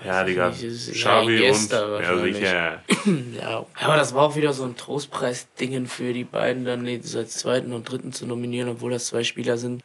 [0.04, 0.50] Ja, Digga.
[0.50, 1.70] Xavi und.
[1.70, 2.82] Ja, sicher.
[3.40, 7.72] Ja, aber das war auch wieder so ein Trostpreis-Dingen für die beiden, dann als zweiten
[7.72, 9.82] und dritten zu nominieren, obwohl das zwei Spieler sind,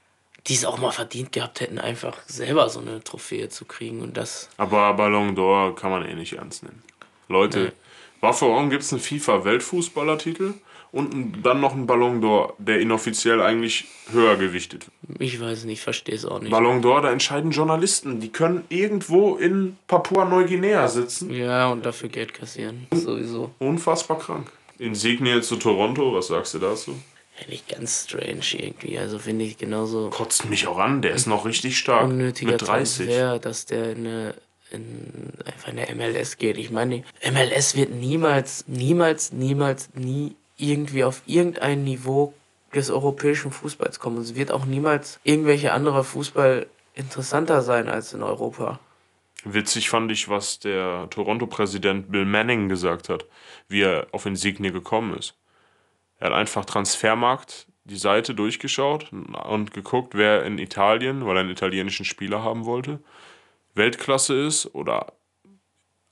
[0.47, 4.01] die es auch mal verdient gehabt hätten, einfach selber so eine Trophäe zu kriegen.
[4.01, 6.83] Und das, Aber Ballon d'Or kann man eh nicht ernst nehmen.
[7.27, 7.73] Leute,
[8.21, 10.53] warum gibt es einen FIFA-Weltfußballertitel
[10.95, 15.21] und ein- dann noch einen Ballon d'Or, der inoffiziell eigentlich höher gewichtet wird?
[15.21, 16.49] ich weiß nicht, verstehe es auch nicht.
[16.51, 18.19] Ballon d'Or, da entscheiden Journalisten.
[18.21, 21.31] Die können irgendwo in Papua-Neuguinea sitzen.
[21.33, 22.87] Ja, und dafür Geld kassieren.
[22.91, 23.51] Sowieso.
[23.59, 24.51] Unfassbar krank.
[24.79, 26.95] Insignie zu Toronto, was sagst du dazu?
[27.37, 28.97] Finde ich ganz strange irgendwie.
[28.97, 32.05] Also finde ich genauso Kotzt mich auch an, der ist noch richtig stark.
[32.05, 33.05] unnötiger mit 30.
[33.07, 34.35] Transfer, dass der in eine,
[34.71, 36.57] in, einfach in der MLS geht.
[36.57, 42.33] Ich meine, MLS wird niemals, niemals, niemals, nie irgendwie auf irgendein Niveau
[42.73, 44.17] des europäischen Fußballs kommen.
[44.17, 48.79] Es wird auch niemals irgendwelche andere Fußball interessanter sein als in Europa.
[49.43, 53.25] Witzig fand ich, was der Toronto-Präsident Bill Manning gesagt hat,
[53.67, 55.35] wie er auf Insigne gekommen ist.
[56.19, 61.51] Er hat einfach Transfermarkt die Seite durchgeschaut und geguckt, wer in Italien, weil er einen
[61.51, 62.99] italienischen Spieler haben wollte,
[63.75, 65.13] Weltklasse ist oder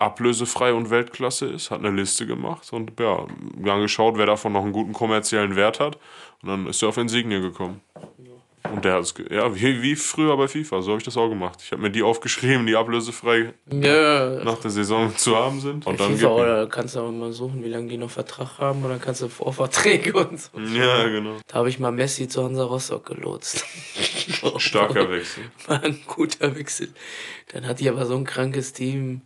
[0.04, 3.26] ablösefrei und Weltklasse ist, hat eine Liste gemacht und ja,
[3.58, 5.98] dann geschaut, wer davon noch einen guten kommerziellen Wert hat
[6.42, 7.82] und dann ist er auf Insigne gekommen.
[8.74, 11.28] Und der hat es, ja, wie, wie früher bei FIFA, so habe ich das auch
[11.28, 11.60] gemacht.
[11.62, 14.42] Ich habe mir die aufgeschrieben, die ablösefrei Ja.
[14.46, 15.86] nach der Saison zu haben sind.
[15.86, 18.86] Und dann FIFA, oder kannst du auch mal suchen, wie lange die noch Vertrag haben,
[18.86, 20.58] oder kannst du Vorverträge und so.
[20.60, 21.36] Ja, genau.
[21.48, 23.66] Da habe ich mal Messi zu Hansa Rostock gelotst.
[24.58, 25.44] Starker Wechsel.
[25.68, 26.88] War ein guter Wechsel.
[27.52, 29.22] Dann hatte ich aber so ein krankes Team.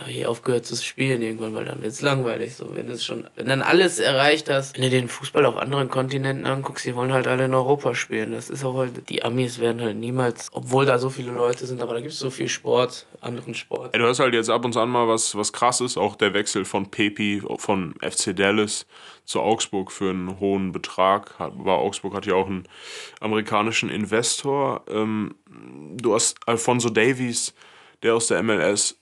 [0.00, 2.56] Habe ich aufgehört zu spielen irgendwann, weil dann wird es langweilig.
[2.56, 5.88] So, wenn es schon, wenn dann alles erreicht hast, wenn du den Fußball auf anderen
[5.88, 8.32] Kontinenten anguckst, die wollen halt alle in Europa spielen.
[8.32, 11.82] Das ist auch halt, die Amis werden halt niemals, obwohl da so viele Leute sind,
[11.82, 13.94] aber da gibt es so viel Sport, anderen Sport.
[13.94, 16.64] Ey, du hast halt jetzt ab und an mal was, was krasses, auch der Wechsel
[16.64, 18.86] von Pepi von FC Dallas
[19.24, 21.38] zu Augsburg für einen hohen Betrag.
[21.38, 22.64] War Augsburg hat ja auch einen
[23.20, 24.84] amerikanischen Investor.
[24.88, 25.36] Ähm,
[25.96, 27.54] du hast Alfonso Davies,
[28.02, 28.99] der aus der MLS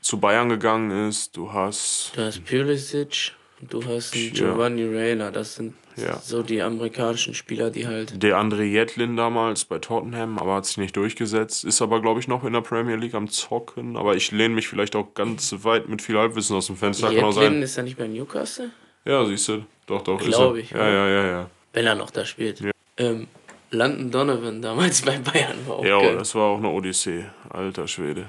[0.00, 1.36] zu Bayern gegangen ist.
[1.36, 4.30] Du hast Du hast Pulisic du hast Ja.
[4.32, 5.30] Giovanni Reina.
[5.30, 6.16] Das sind Ja.
[6.20, 8.22] so die amerikanischen Spieler, die halt.
[8.22, 11.64] der André Jetlin damals bei Tottenham, aber hat sich nicht durchgesetzt.
[11.64, 13.96] Ist aber, glaube ich, noch in der Premier League am Zocken.
[13.96, 17.10] Aber ich lehne mich vielleicht auch ganz weit mit viel Halbwissen aus dem Fenster.
[17.10, 17.62] Jetlin sein.
[17.62, 18.70] ist er nicht bei Newcastle?
[19.04, 19.64] Ja, siehst du.
[19.86, 20.20] Doch, doch.
[20.20, 20.60] ist Glaub er.
[20.60, 21.50] ich, Ja, ja, ja, ja.
[21.72, 22.62] Wenn er noch da spielt.
[22.96, 23.26] Ähm,
[23.72, 26.16] Landon Donovan damals bei Bayern war auch Ja, geil.
[26.16, 27.24] das war auch eine Odyssee.
[27.50, 28.28] Alter Schwede.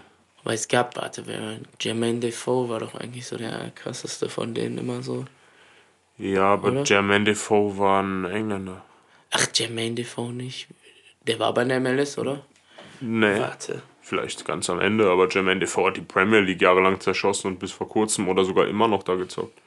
[0.49, 4.79] Aber es gab, warte, wer, Jermaine Defoe war doch eigentlich so der krasseste von denen
[4.79, 5.25] immer so.
[6.17, 6.83] Ja, aber Oder?
[6.85, 8.83] Jermaine Defoe war ein Engländer.
[9.29, 10.67] Ach, Jermaine Defoe nicht.
[11.27, 12.43] Der war bei der MLS, oder?
[12.99, 13.83] Nee, Warte.
[14.01, 17.71] vielleicht ganz am Ende, aber Jermaine Defoe hat die Premier League jahrelang zerschossen und bis
[17.71, 19.61] vor kurzem oder sogar immer noch da gezockt.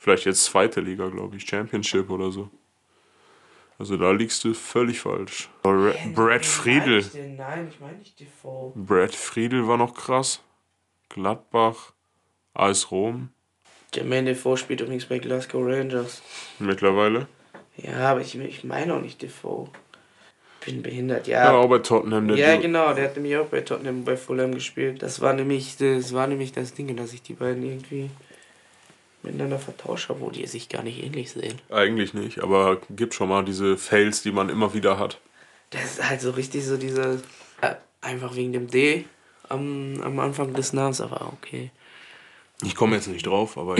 [0.00, 2.50] Vielleicht jetzt zweite Liga, glaube ich, Championship oder so.
[3.78, 5.48] Also da liegst du völlig falsch.
[5.62, 7.04] Bra- Brad Friedel.
[7.36, 8.72] Nein, ich meine nicht Defoe.
[8.74, 10.40] Brad Friedel war noch krass.
[11.08, 11.92] Gladbach,
[12.54, 13.30] AS Rom
[13.94, 16.22] Jermaine Defoe spielt übrigens bei Glasgow Rangers.
[16.58, 17.26] mittlerweile.
[17.76, 19.68] Ja, aber ich, ich meine auch nicht Defoe.
[20.66, 21.56] Bin behindert, Ja, ja.
[21.56, 22.26] auch bei Tottenham.
[22.28, 25.02] Der Ja, Du- genau, der hat nämlich auch bei Tottenham bei Fulham gespielt.
[25.02, 28.10] Das war nämlich das war nämlich das Ding, dass ich die beiden irgendwie
[29.22, 31.60] miteinander vertauscht wo die sich gar nicht ähnlich sehen.
[31.70, 35.20] Eigentlich nicht, aber gibt schon mal diese Fails, die man immer wieder hat.
[35.70, 37.14] Das ist halt so richtig so dieser
[37.60, 39.04] äh, einfach wegen dem D
[39.48, 41.70] am, am Anfang des Namens, aber okay.
[42.62, 43.76] Ich komme jetzt nicht drauf, aber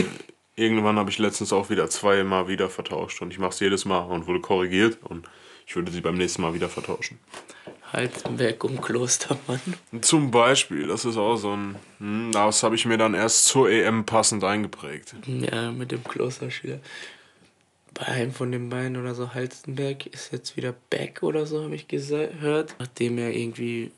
[0.55, 3.99] irgendwann habe ich letztens auch wieder zweimal wieder vertauscht und ich mache es jedes Mal
[3.99, 5.27] und wurde korrigiert und
[5.65, 7.19] ich würde sie beim nächsten Mal wieder vertauschen.
[7.91, 9.61] Haltenberg um Klostermann.
[10.01, 13.69] Zum Beispiel, das ist auch so ein, hm, das habe ich mir dann erst zur
[13.69, 15.15] EM passend eingeprägt.
[15.25, 16.79] Ja, mit dem Klosterschüler.
[17.93, 21.75] Bei einem von den beiden oder so, Halstenberg, ist jetzt wieder back oder so, habe
[21.75, 22.75] ich gehört.
[22.79, 23.91] Nachdem er irgendwie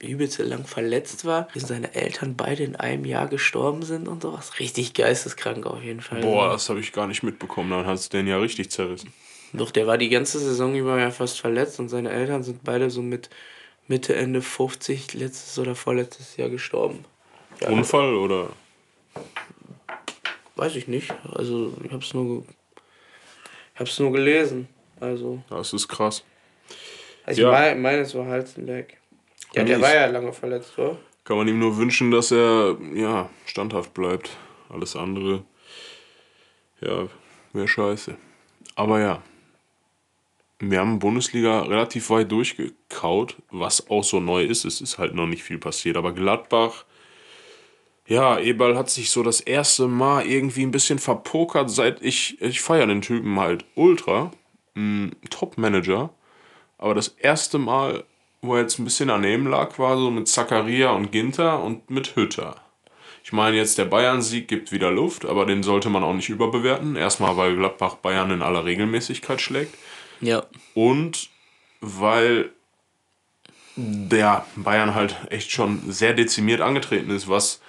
[0.00, 4.58] übelst lang verletzt war, sind seine Eltern beide in einem Jahr gestorben sind und sowas.
[4.58, 6.22] Richtig geisteskrank auf jeden Fall.
[6.22, 9.12] Boah, das habe ich gar nicht mitbekommen, dann hat es den ja richtig zerrissen.
[9.52, 12.90] Doch, der war die ganze Saison über ja fast verletzt und seine Eltern sind beide
[12.90, 13.30] so mit
[13.88, 17.04] Mitte, Ende 50 letztes oder vorletztes Jahr gestorben.
[17.60, 18.50] Ja, Unfall oder?
[20.56, 21.12] Weiß ich nicht.
[21.34, 22.44] Also, ich hab's nur,
[23.74, 24.68] ich hab's nur gelesen.
[25.00, 26.22] Also, Das ist krass.
[27.24, 27.48] also Ja.
[27.48, 28.94] ich meine, meine, es war Halstenberg.
[29.54, 30.96] Ja, der war ja lange verletzt, oder?
[31.24, 34.30] Kann man ihm nur wünschen, dass er ja standhaft bleibt.
[34.68, 35.42] Alles andere,
[36.80, 37.08] ja,
[37.52, 38.16] wäre scheiße.
[38.76, 39.22] Aber ja,
[40.60, 44.64] wir haben Bundesliga relativ weit durchgekaut, was auch so neu ist.
[44.64, 45.96] Es ist halt noch nicht viel passiert.
[45.96, 46.84] Aber Gladbach,
[48.06, 52.60] ja, Eberl hat sich so das erste Mal irgendwie ein bisschen verpokert, seit ich, ich
[52.60, 54.32] feiere den Typen halt ultra.
[54.74, 56.10] Mm, Top-Manager.
[56.76, 58.04] Aber das erste Mal,
[58.42, 62.16] wo er jetzt ein bisschen daneben lag, war so mit Zakaria und Ginter und mit
[62.16, 62.56] Hütter.
[63.24, 66.96] Ich meine, jetzt der Bayern-Sieg gibt wieder Luft, aber den sollte man auch nicht überbewerten.
[66.96, 69.74] Erstmal, weil Gladbach Bayern in aller Regelmäßigkeit schlägt.
[70.20, 70.44] Ja.
[70.74, 71.28] Und
[71.80, 72.50] weil
[73.76, 77.60] der Bayern halt echt schon sehr dezimiert angetreten ist, was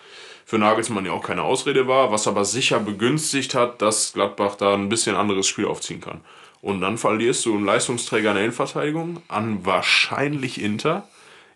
[0.45, 4.73] für Nagelsmann ja auch keine Ausrede war, was aber sicher begünstigt hat, dass Gladbach da
[4.73, 6.21] ein bisschen anderes Spiel aufziehen kann.
[6.61, 11.07] Und dann verlierst du einen Leistungsträger in der Innenverteidigung an wahrscheinlich Inter.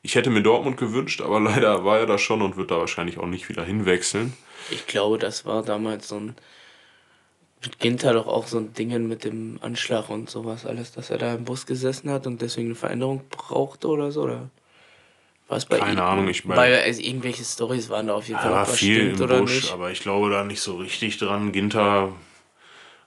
[0.02, 3.18] Ich hätte mir Dortmund gewünscht, aber leider war er da schon und wird da wahrscheinlich
[3.18, 4.34] auch nicht wieder hinwechseln.
[4.72, 6.36] Ich glaube, das war damals so ein.
[7.66, 11.18] Mit Ginter doch auch so ein Ding mit dem Anschlag und sowas alles, dass er
[11.18, 14.50] da im Bus gesessen hat und deswegen eine Veränderung brauchte oder so, oder?
[15.48, 16.00] Was bei Keine ihm?
[16.00, 19.10] Ahnung, ich mein- Weil also, irgendwelche Stories waren da auf jeden Fall, Ja, das viel
[19.16, 19.74] im oder Busch, nicht.
[19.74, 21.52] aber ich glaube da nicht so richtig dran.
[21.52, 22.14] Ginter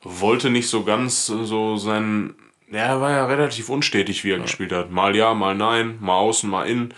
[0.03, 2.35] wollte nicht so ganz so sein.
[2.71, 4.90] Ja, er war ja relativ unstetig, wie er gespielt hat.
[4.90, 6.94] Mal ja, mal nein, mal außen, mal innen.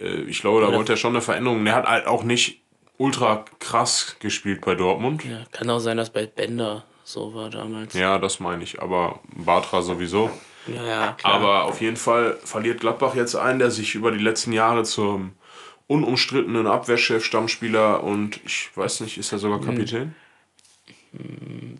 [0.00, 1.64] Äh, Ich glaube, da wollte er schon eine Veränderung.
[1.66, 2.60] Er hat halt auch nicht
[2.98, 5.24] ultra krass gespielt bei Dortmund.
[5.24, 7.94] Ja, kann auch sein, dass bei Bender so war damals.
[7.94, 8.80] Ja, das meine ich.
[8.82, 10.30] Aber Bartra sowieso.
[10.66, 11.34] ja, ja klar.
[11.34, 15.32] Aber auf jeden Fall verliert Gladbach jetzt einen, der sich über die letzten Jahre zum
[15.86, 20.14] unumstrittenen Abwehrchef, Stammspieler und ich weiß nicht, ist er sogar Kapitän?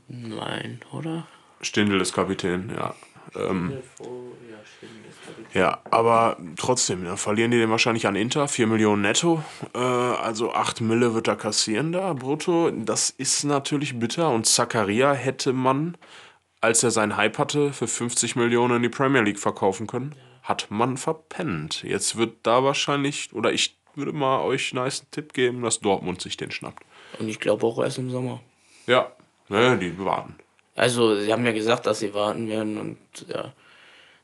[0.09, 1.27] Nein, oder?
[1.63, 2.95] Stindl ist Kapitän, ja.
[3.35, 3.79] Ähm,
[5.55, 9.43] ja, aber trotzdem, ja, verlieren die den wahrscheinlich an Inter, 4 Millionen netto.
[9.75, 12.71] Äh, also 8 Mille wird er kassieren da, brutto.
[12.71, 14.31] Das ist natürlich bitter.
[14.31, 15.99] Und Zakaria hätte man,
[16.63, 20.15] als er seinen Hype hatte, für 50 Millionen in die Premier League verkaufen können.
[20.43, 21.83] Hat man verpennt.
[21.83, 26.23] Jetzt wird da wahrscheinlich, oder ich würde mal euch einen nice Tipp geben, dass Dortmund
[26.23, 26.83] sich den schnappt.
[27.19, 28.41] Und ich glaube auch erst im Sommer.
[28.87, 29.13] Ja,
[29.51, 30.35] ne, die warten.
[30.75, 33.53] Also, sie haben ja gesagt, dass sie warten werden und ja,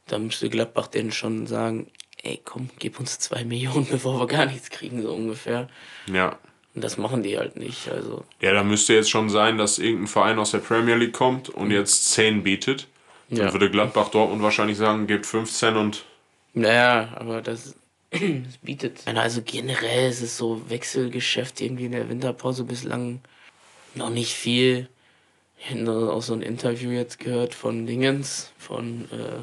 [0.08, 1.86] da müsste Gladbach denen schon sagen,
[2.22, 5.68] ey, komm, gib uns zwei Millionen, bevor wir gar nichts kriegen, so ungefähr.
[6.12, 6.38] Ja,
[6.74, 8.24] Und das machen die halt nicht, also.
[8.40, 11.70] Ja, da müsste jetzt schon sein, dass irgendein Verein aus der Premier League kommt und
[11.70, 12.86] jetzt 10 bietet.
[13.30, 13.52] Dann Ja.
[13.52, 16.04] würde Gladbach Dortmund wahrscheinlich sagen, gebt 15 und
[16.54, 17.74] Naja, aber das,
[18.10, 19.00] das bietet.
[19.06, 23.20] Also generell ist es so Wechselgeschäft irgendwie in der Winterpause bislang
[23.94, 24.88] noch nicht viel.
[25.60, 29.42] Ich habe auch so ein Interview jetzt gehört von Dingens, von äh,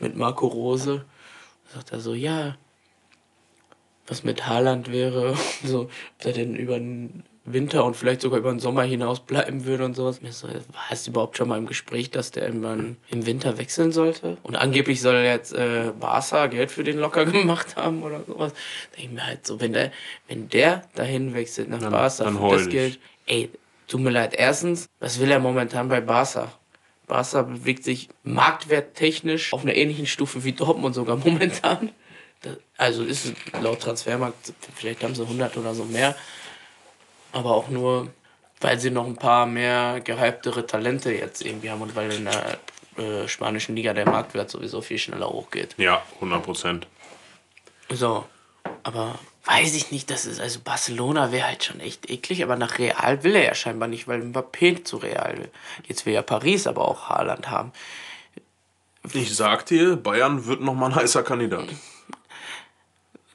[0.00, 1.04] mit Marco Rose.
[1.68, 2.56] Da sagt er so, ja,
[4.06, 5.90] was mit Haaland wäre, so, ob
[6.24, 9.94] er denn über den Winter und vielleicht sogar über den Sommer hinaus bleiben würde und
[9.94, 10.20] sowas.
[10.20, 13.92] Mir so, war es überhaupt schon mal im Gespräch, dass der irgendwann im Winter wechseln
[13.92, 14.36] sollte?
[14.42, 18.52] Und angeblich soll jetzt äh, Barca Geld für den locker gemacht haben oder sowas.
[18.96, 19.90] Denke ich mir halt so, wenn der,
[20.28, 22.68] wenn der dahin wechselt nach Barca dann für das.
[22.68, 23.50] Geld, ey,
[23.88, 24.34] tut mir leid.
[24.34, 26.52] Erstens, was will er momentan bei Barca?
[27.10, 31.90] Barca bewegt sich marktwerttechnisch auf einer ähnlichen Stufe wie Dortmund sogar momentan.
[32.42, 36.16] Das, also ist es laut Transfermarkt, vielleicht haben sie 100 oder so mehr.
[37.32, 38.08] Aber auch nur,
[38.60, 42.58] weil sie noch ein paar mehr gehyptere Talente jetzt irgendwie haben und weil in der
[42.96, 45.74] äh, spanischen Liga der Marktwert sowieso viel schneller hochgeht.
[45.78, 46.86] ja, 100 Prozent.
[47.90, 48.24] So,
[48.84, 52.78] aber weiß ich nicht, das ist, also Barcelona wäre halt schon echt eklig, aber nach
[52.78, 55.50] Real will er ja scheinbar nicht, weil Mbappé zu Real will.
[55.86, 57.72] Jetzt will ja Paris aber auch Haaland haben.
[59.14, 61.68] Ich sag dir, Bayern wird nochmal ein heißer Kandidat.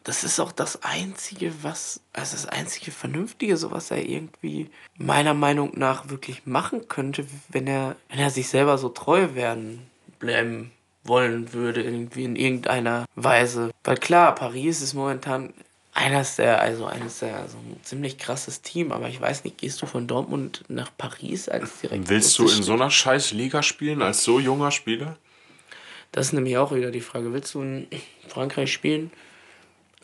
[0.03, 5.33] Das ist auch das einzige, was, also das einzige Vernünftige, so was er irgendwie meiner
[5.33, 9.89] Meinung nach wirklich machen könnte, wenn er, wenn er sich selber so treu werden
[10.19, 10.71] bleiben
[11.03, 13.71] wollen würde, irgendwie in irgendeiner Weise.
[13.83, 15.55] Weil klar, Paris ist momentan
[15.95, 19.81] eines der, also eines der, so ein ziemlich krasses Team, aber ich weiß nicht, gehst
[19.81, 24.01] du von Dortmund nach Paris als direkt Willst du in so einer scheiß Liga spielen,
[24.01, 25.17] als so junger Spieler?
[26.11, 27.33] Das ist nämlich auch wieder die Frage.
[27.33, 27.87] Willst du in
[28.27, 29.09] Frankreich spielen?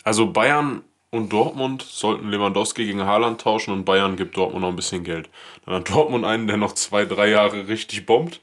[0.03, 4.77] Also Bayern und Dortmund sollten Lewandowski gegen Haaland tauschen und Bayern gibt Dortmund noch ein
[4.77, 5.29] bisschen Geld.
[5.65, 8.39] Dann hat Dortmund einen, der noch zwei, drei Jahre richtig bombt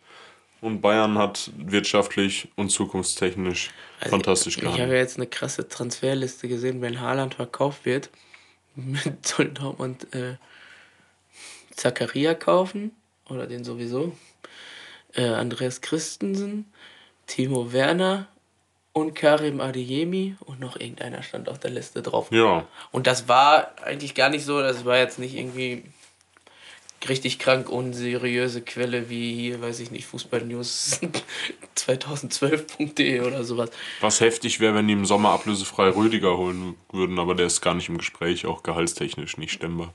[0.60, 4.98] und Bayern hat wirtschaftlich und zukunftstechnisch fantastisch Ich habe gehandelt.
[5.00, 8.10] jetzt eine krasse Transferliste gesehen, wenn Haaland verkauft wird,
[9.22, 10.36] soll Dortmund äh,
[11.74, 12.92] Zakaria kaufen,
[13.28, 14.16] oder den sowieso,
[15.14, 16.72] äh, Andreas Christensen,
[17.26, 18.26] Timo Werner
[18.92, 22.28] und Karim Adeyemi und noch irgendeiner stand auf der Liste drauf.
[22.32, 25.84] Ja, Und das war eigentlich gar nicht so, das war jetzt nicht irgendwie
[27.08, 31.00] richtig krank unseriöse Quelle wie hier, weiß ich nicht, Fußballnews
[31.76, 33.70] 2012.de oder sowas.
[34.00, 37.74] was heftig wäre, wenn die im Sommer ablösefrei Rüdiger holen würden, aber der ist gar
[37.74, 39.92] nicht im Gespräch, auch gehaltstechnisch nicht stemmbar.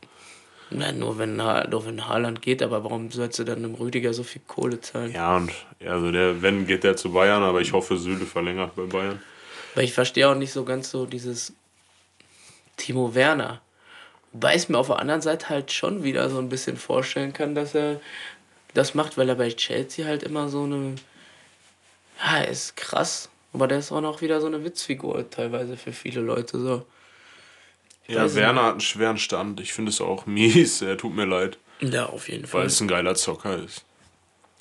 [0.69, 4.23] Nein, nur wenn, nur wenn Haaland geht, aber warum sollst du dann einem Rüdiger so
[4.23, 5.11] viel Kohle zahlen?
[5.11, 5.51] Ja, und
[5.85, 9.21] also der, wenn geht der zu Bayern, aber ich hoffe, Süle verlängert bei Bayern.
[9.75, 11.53] Weil ich verstehe auch nicht so ganz so dieses
[12.77, 13.61] Timo Werner.
[14.33, 17.55] Wobei ich mir auf der anderen Seite halt schon wieder so ein bisschen vorstellen kann,
[17.55, 17.99] dass er
[18.73, 20.95] das macht, weil er bei Chelsea halt immer so eine.
[22.19, 23.29] Ja, er ist krass.
[23.53, 26.85] Aber der ist auch noch wieder so eine Witzfigur teilweise für viele Leute so.
[28.07, 29.59] Ja, weiß Werner hat einen schweren Stand.
[29.59, 30.81] Ich finde es auch mies.
[30.81, 32.65] Er tut mir leid, Ja, auf jeden weil Fall.
[32.65, 33.83] es ein geiler Zocker ist.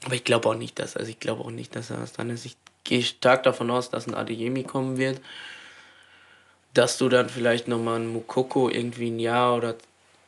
[0.04, 2.28] Aber ich glaube auch nicht, dass, also ich glaube auch nicht, dass er das dann
[2.28, 2.44] ist.
[2.44, 5.20] Ich gehe stark davon aus, dass ein Adeyemi kommen wird.
[6.74, 9.74] Dass du dann vielleicht nochmal einen Mukoko irgendwie ein Jahr oder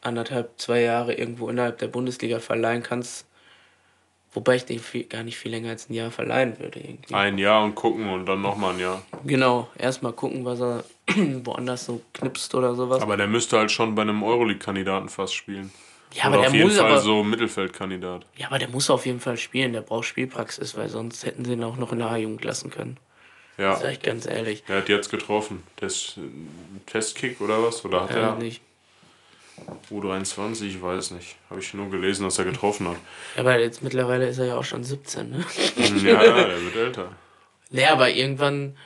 [0.02, 3.26] anderthalb, zwei Jahre irgendwo innerhalb der Bundesliga verleihen kannst.
[4.32, 7.14] Wobei ich den viel, gar nicht viel länger als ein Jahr verleihen würde irgendwie.
[7.14, 9.00] Ein Jahr und gucken und dann nochmal ein Jahr.
[9.24, 10.84] Genau, erstmal gucken, was er
[11.44, 13.00] woanders so knipst oder sowas.
[13.00, 15.70] Aber der müsste halt schon bei einem Euroleague-Kandidaten fast spielen.
[16.12, 18.26] Ja, Oder aber auf der jeden muss Fall aber- so Mittelfeldkandidat.
[18.36, 21.52] Ja, aber der muss auf jeden Fall spielen, der braucht Spielpraxis, weil sonst hätten sie
[21.52, 22.98] ihn auch noch in der A-Jugend lassen können.
[23.58, 24.64] Ja, Sag ich ganz ehrlich.
[24.68, 25.62] er hat jetzt getroffen.
[25.76, 26.18] Test,
[26.86, 27.84] Testkick oder was?
[27.84, 28.60] Oder hat Ja, er nicht.
[29.90, 30.64] U23?
[30.64, 31.36] Ich weiß nicht.
[31.50, 32.96] Habe ich nur gelesen, dass er getroffen hat.
[33.36, 35.44] Aber jetzt mittlerweile ist er ja auch schon 17, ne?
[36.02, 37.12] ja, ja, der wird älter.
[37.70, 38.76] Naja, aber irgendwann,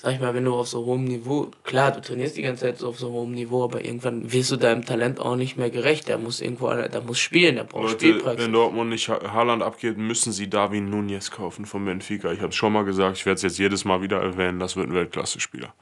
[0.00, 2.78] sag ich mal, wenn du auf so hohem Niveau, klar, du trainierst die ganze Zeit
[2.78, 6.06] so auf so hohem Niveau, aber irgendwann wirst du deinem Talent auch nicht mehr gerecht.
[6.06, 8.44] Der muss irgendwo, der muss spielen, der braucht Leute, Spielpraxis.
[8.44, 12.30] wenn Dortmund nicht Ha- Haaland abgeht, müssen sie Darwin Nunez kaufen von Benfica.
[12.30, 14.76] Ich habe es schon mal gesagt, ich werde es jetzt jedes Mal wieder erwähnen, das
[14.76, 15.74] wird ein Weltklasse-Spieler.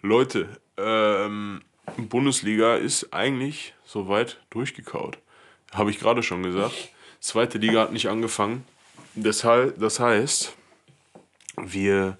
[0.00, 1.60] Leute, ähm,
[1.96, 5.18] Bundesliga ist eigentlich soweit durchgekaut.
[5.74, 6.90] Habe ich gerade schon gesagt.
[7.18, 8.64] Zweite Liga hat nicht angefangen.
[9.16, 10.54] Deshalb, das heißt,
[11.60, 12.18] wir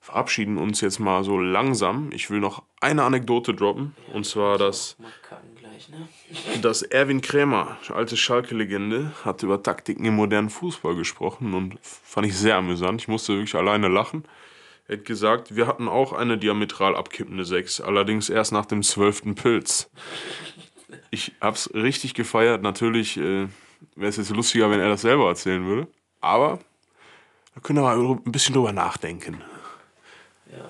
[0.00, 2.10] verabschieden uns jetzt mal so langsam.
[2.12, 3.94] Ich will noch eine Anekdote droppen.
[4.12, 6.08] Und zwar, dass ne?
[6.62, 12.36] dass Erwin Krämer, alte Schalke-Legende, hat über Taktiken im modernen Fußball gesprochen und fand ich
[12.36, 13.02] sehr amüsant.
[13.02, 14.24] Ich musste wirklich alleine lachen.
[14.88, 19.34] Er hat gesagt, wir hatten auch eine diametral abkippende 6, allerdings erst nach dem zwölften
[19.34, 19.90] Pilz.
[21.12, 22.62] Ich hab's richtig gefeiert.
[22.62, 23.48] Natürlich äh,
[23.96, 25.88] wäre es jetzt lustiger, wenn er das selber erzählen würde.
[26.20, 26.60] Aber
[27.54, 29.42] da können wir mal ein bisschen drüber nachdenken.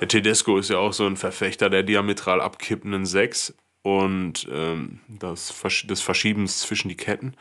[0.01, 5.53] Der Tedesco ist ja auch so ein Verfechter der diametral abkippenden 6 und ähm, das,
[5.53, 7.35] Versch- des Verschiebens zwischen die Ketten.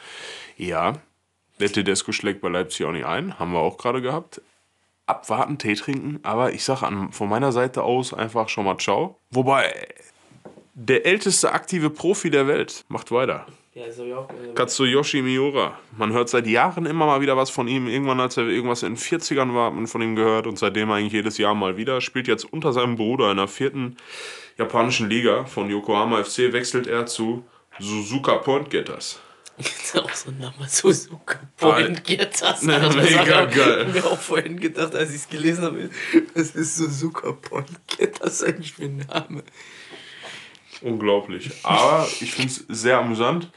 [0.58, 0.94] Ja,
[1.60, 4.42] der Tedesco schlägt bei Leipzig auch nicht ein, haben wir auch gerade gehabt.
[5.06, 9.20] Abwarten, Tee trinken, aber ich sage von meiner Seite aus einfach schon mal ciao.
[9.32, 9.74] Wobei,
[10.76, 13.48] der älteste aktive Profi der Welt macht weiter.
[13.76, 15.78] Ja, so äh, Katsuyoshi Miura.
[15.96, 17.88] Man hört seit Jahren immer mal wieder was von ihm.
[17.88, 20.90] Irgendwann, als er irgendwas in den 40ern war, hat man von ihm gehört und seitdem
[20.92, 22.02] eigentlich jedes Jahr mal wieder.
[22.02, 23.98] Spielt jetzt unter seinem Bruder in der vierten
[24.58, 27.46] japanischen Liga von Yokohama FC, wechselt er zu
[27.80, 29.20] Suzuka Point Getters.
[29.60, 32.68] ist auch so ein Name, Suzuka Point Getters.
[32.68, 33.88] Alter, das mega ich geil.
[33.94, 35.90] mir auch vorhin gedacht, als ich es gelesen habe,
[36.34, 39.44] das ist Suzuka Point Getters eigentlich für ein Name.
[40.82, 41.52] Unglaublich.
[41.64, 43.52] Aber ich finde es sehr amüsant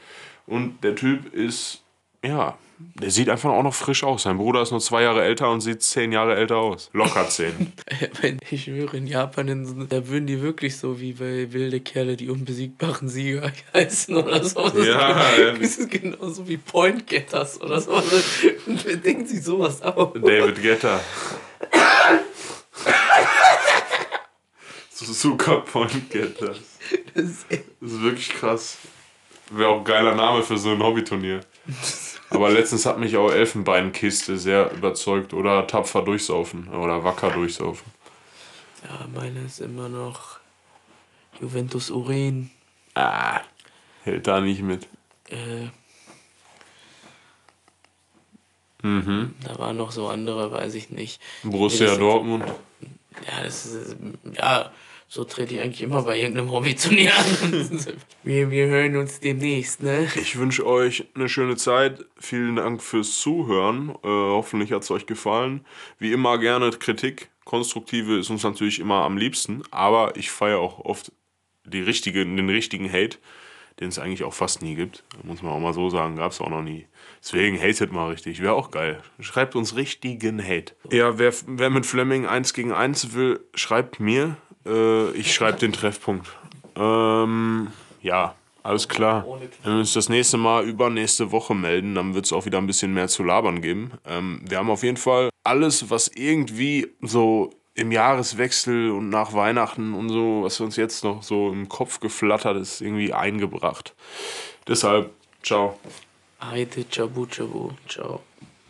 [0.45, 1.81] und der Typ ist,
[2.23, 2.57] ja,
[2.99, 4.23] der sieht einfach auch noch frisch aus.
[4.23, 6.89] Sein Bruder ist nur zwei Jahre älter und sieht zehn Jahre älter aus.
[6.93, 7.71] Locker zehn.
[8.21, 12.29] Wenn ich schwöre, in Japan, da würden die wirklich so wie bei wilde Kerle die
[12.29, 14.67] unbesiegbaren Sieger heißen oder so.
[14.69, 15.51] Das Ja, ist, ja.
[15.61, 17.93] das ist genauso wie Point Getters oder so.
[17.93, 20.13] Und wer denkt sich sowas aus?
[20.15, 20.99] David Guetta.
[24.93, 26.57] Suzuka Point Getters.
[27.15, 28.77] Das ist echt- Das ist wirklich krass.
[29.51, 31.41] Wäre auch ein geiler Name für so ein Hobbyturnier.
[32.29, 35.33] Aber letztens hat mich auch Elfenbeinkiste sehr überzeugt.
[35.33, 36.67] Oder tapfer durchsaufen.
[36.69, 37.85] Oder wacker durchsaufen.
[38.83, 40.39] Ja, meine ist immer noch
[41.39, 42.49] Juventus Urin.
[42.95, 43.41] Ah,
[44.03, 44.87] hält da nicht mit.
[45.29, 45.67] Äh,
[48.81, 49.33] Mhm.
[49.45, 51.21] Da waren noch so andere, weiß ich nicht.
[51.43, 52.43] Borussia Dortmund.
[53.27, 53.95] Ja, das ist,
[54.35, 54.71] ja,
[55.07, 57.85] so trete ich eigentlich immer bei irgendeinem Hobbyturnier an.
[58.23, 60.07] wir, wir hören uns demnächst, ne?
[60.15, 62.03] Ich wünsche euch eine schöne Zeit.
[62.19, 63.89] Vielen Dank fürs Zuhören.
[63.89, 65.65] Äh, hoffentlich hat es euch gefallen.
[65.99, 67.29] Wie immer gerne Kritik.
[67.45, 69.61] Konstruktive ist uns natürlich immer am liebsten.
[69.69, 71.11] Aber ich feiere auch oft
[71.65, 73.17] die richtige, den richtigen Hate,
[73.79, 75.03] den es eigentlich auch fast nie gibt.
[75.23, 76.15] Muss man auch mal so sagen.
[76.15, 76.85] Gab es auch noch nie.
[77.21, 78.41] Deswegen hatet mal richtig.
[78.41, 79.01] Wäre auch geil.
[79.19, 80.73] Schreibt uns richtigen Hate.
[80.91, 84.37] Ja, wer, wer mit Fleming 1 gegen 1 will, schreibt mir.
[84.65, 86.27] Äh, ich schreibe den Treffpunkt.
[86.75, 87.69] Ähm,
[88.01, 89.25] ja, alles klar.
[89.63, 92.67] Wenn wir uns das nächste Mal übernächste Woche melden, dann wird es auch wieder ein
[92.67, 93.91] bisschen mehr zu labern geben.
[94.05, 99.93] Ähm, wir haben auf jeden Fall alles, was irgendwie so im Jahreswechsel und nach Weihnachten
[99.93, 103.93] und so, was uns jetzt noch so im Kopf geflattert ist, irgendwie eingebracht.
[104.67, 105.11] Deshalb,
[105.41, 105.79] ciao.
[106.41, 107.71] Heide, Chabu, Chabu.
[107.87, 108.21] Ciao.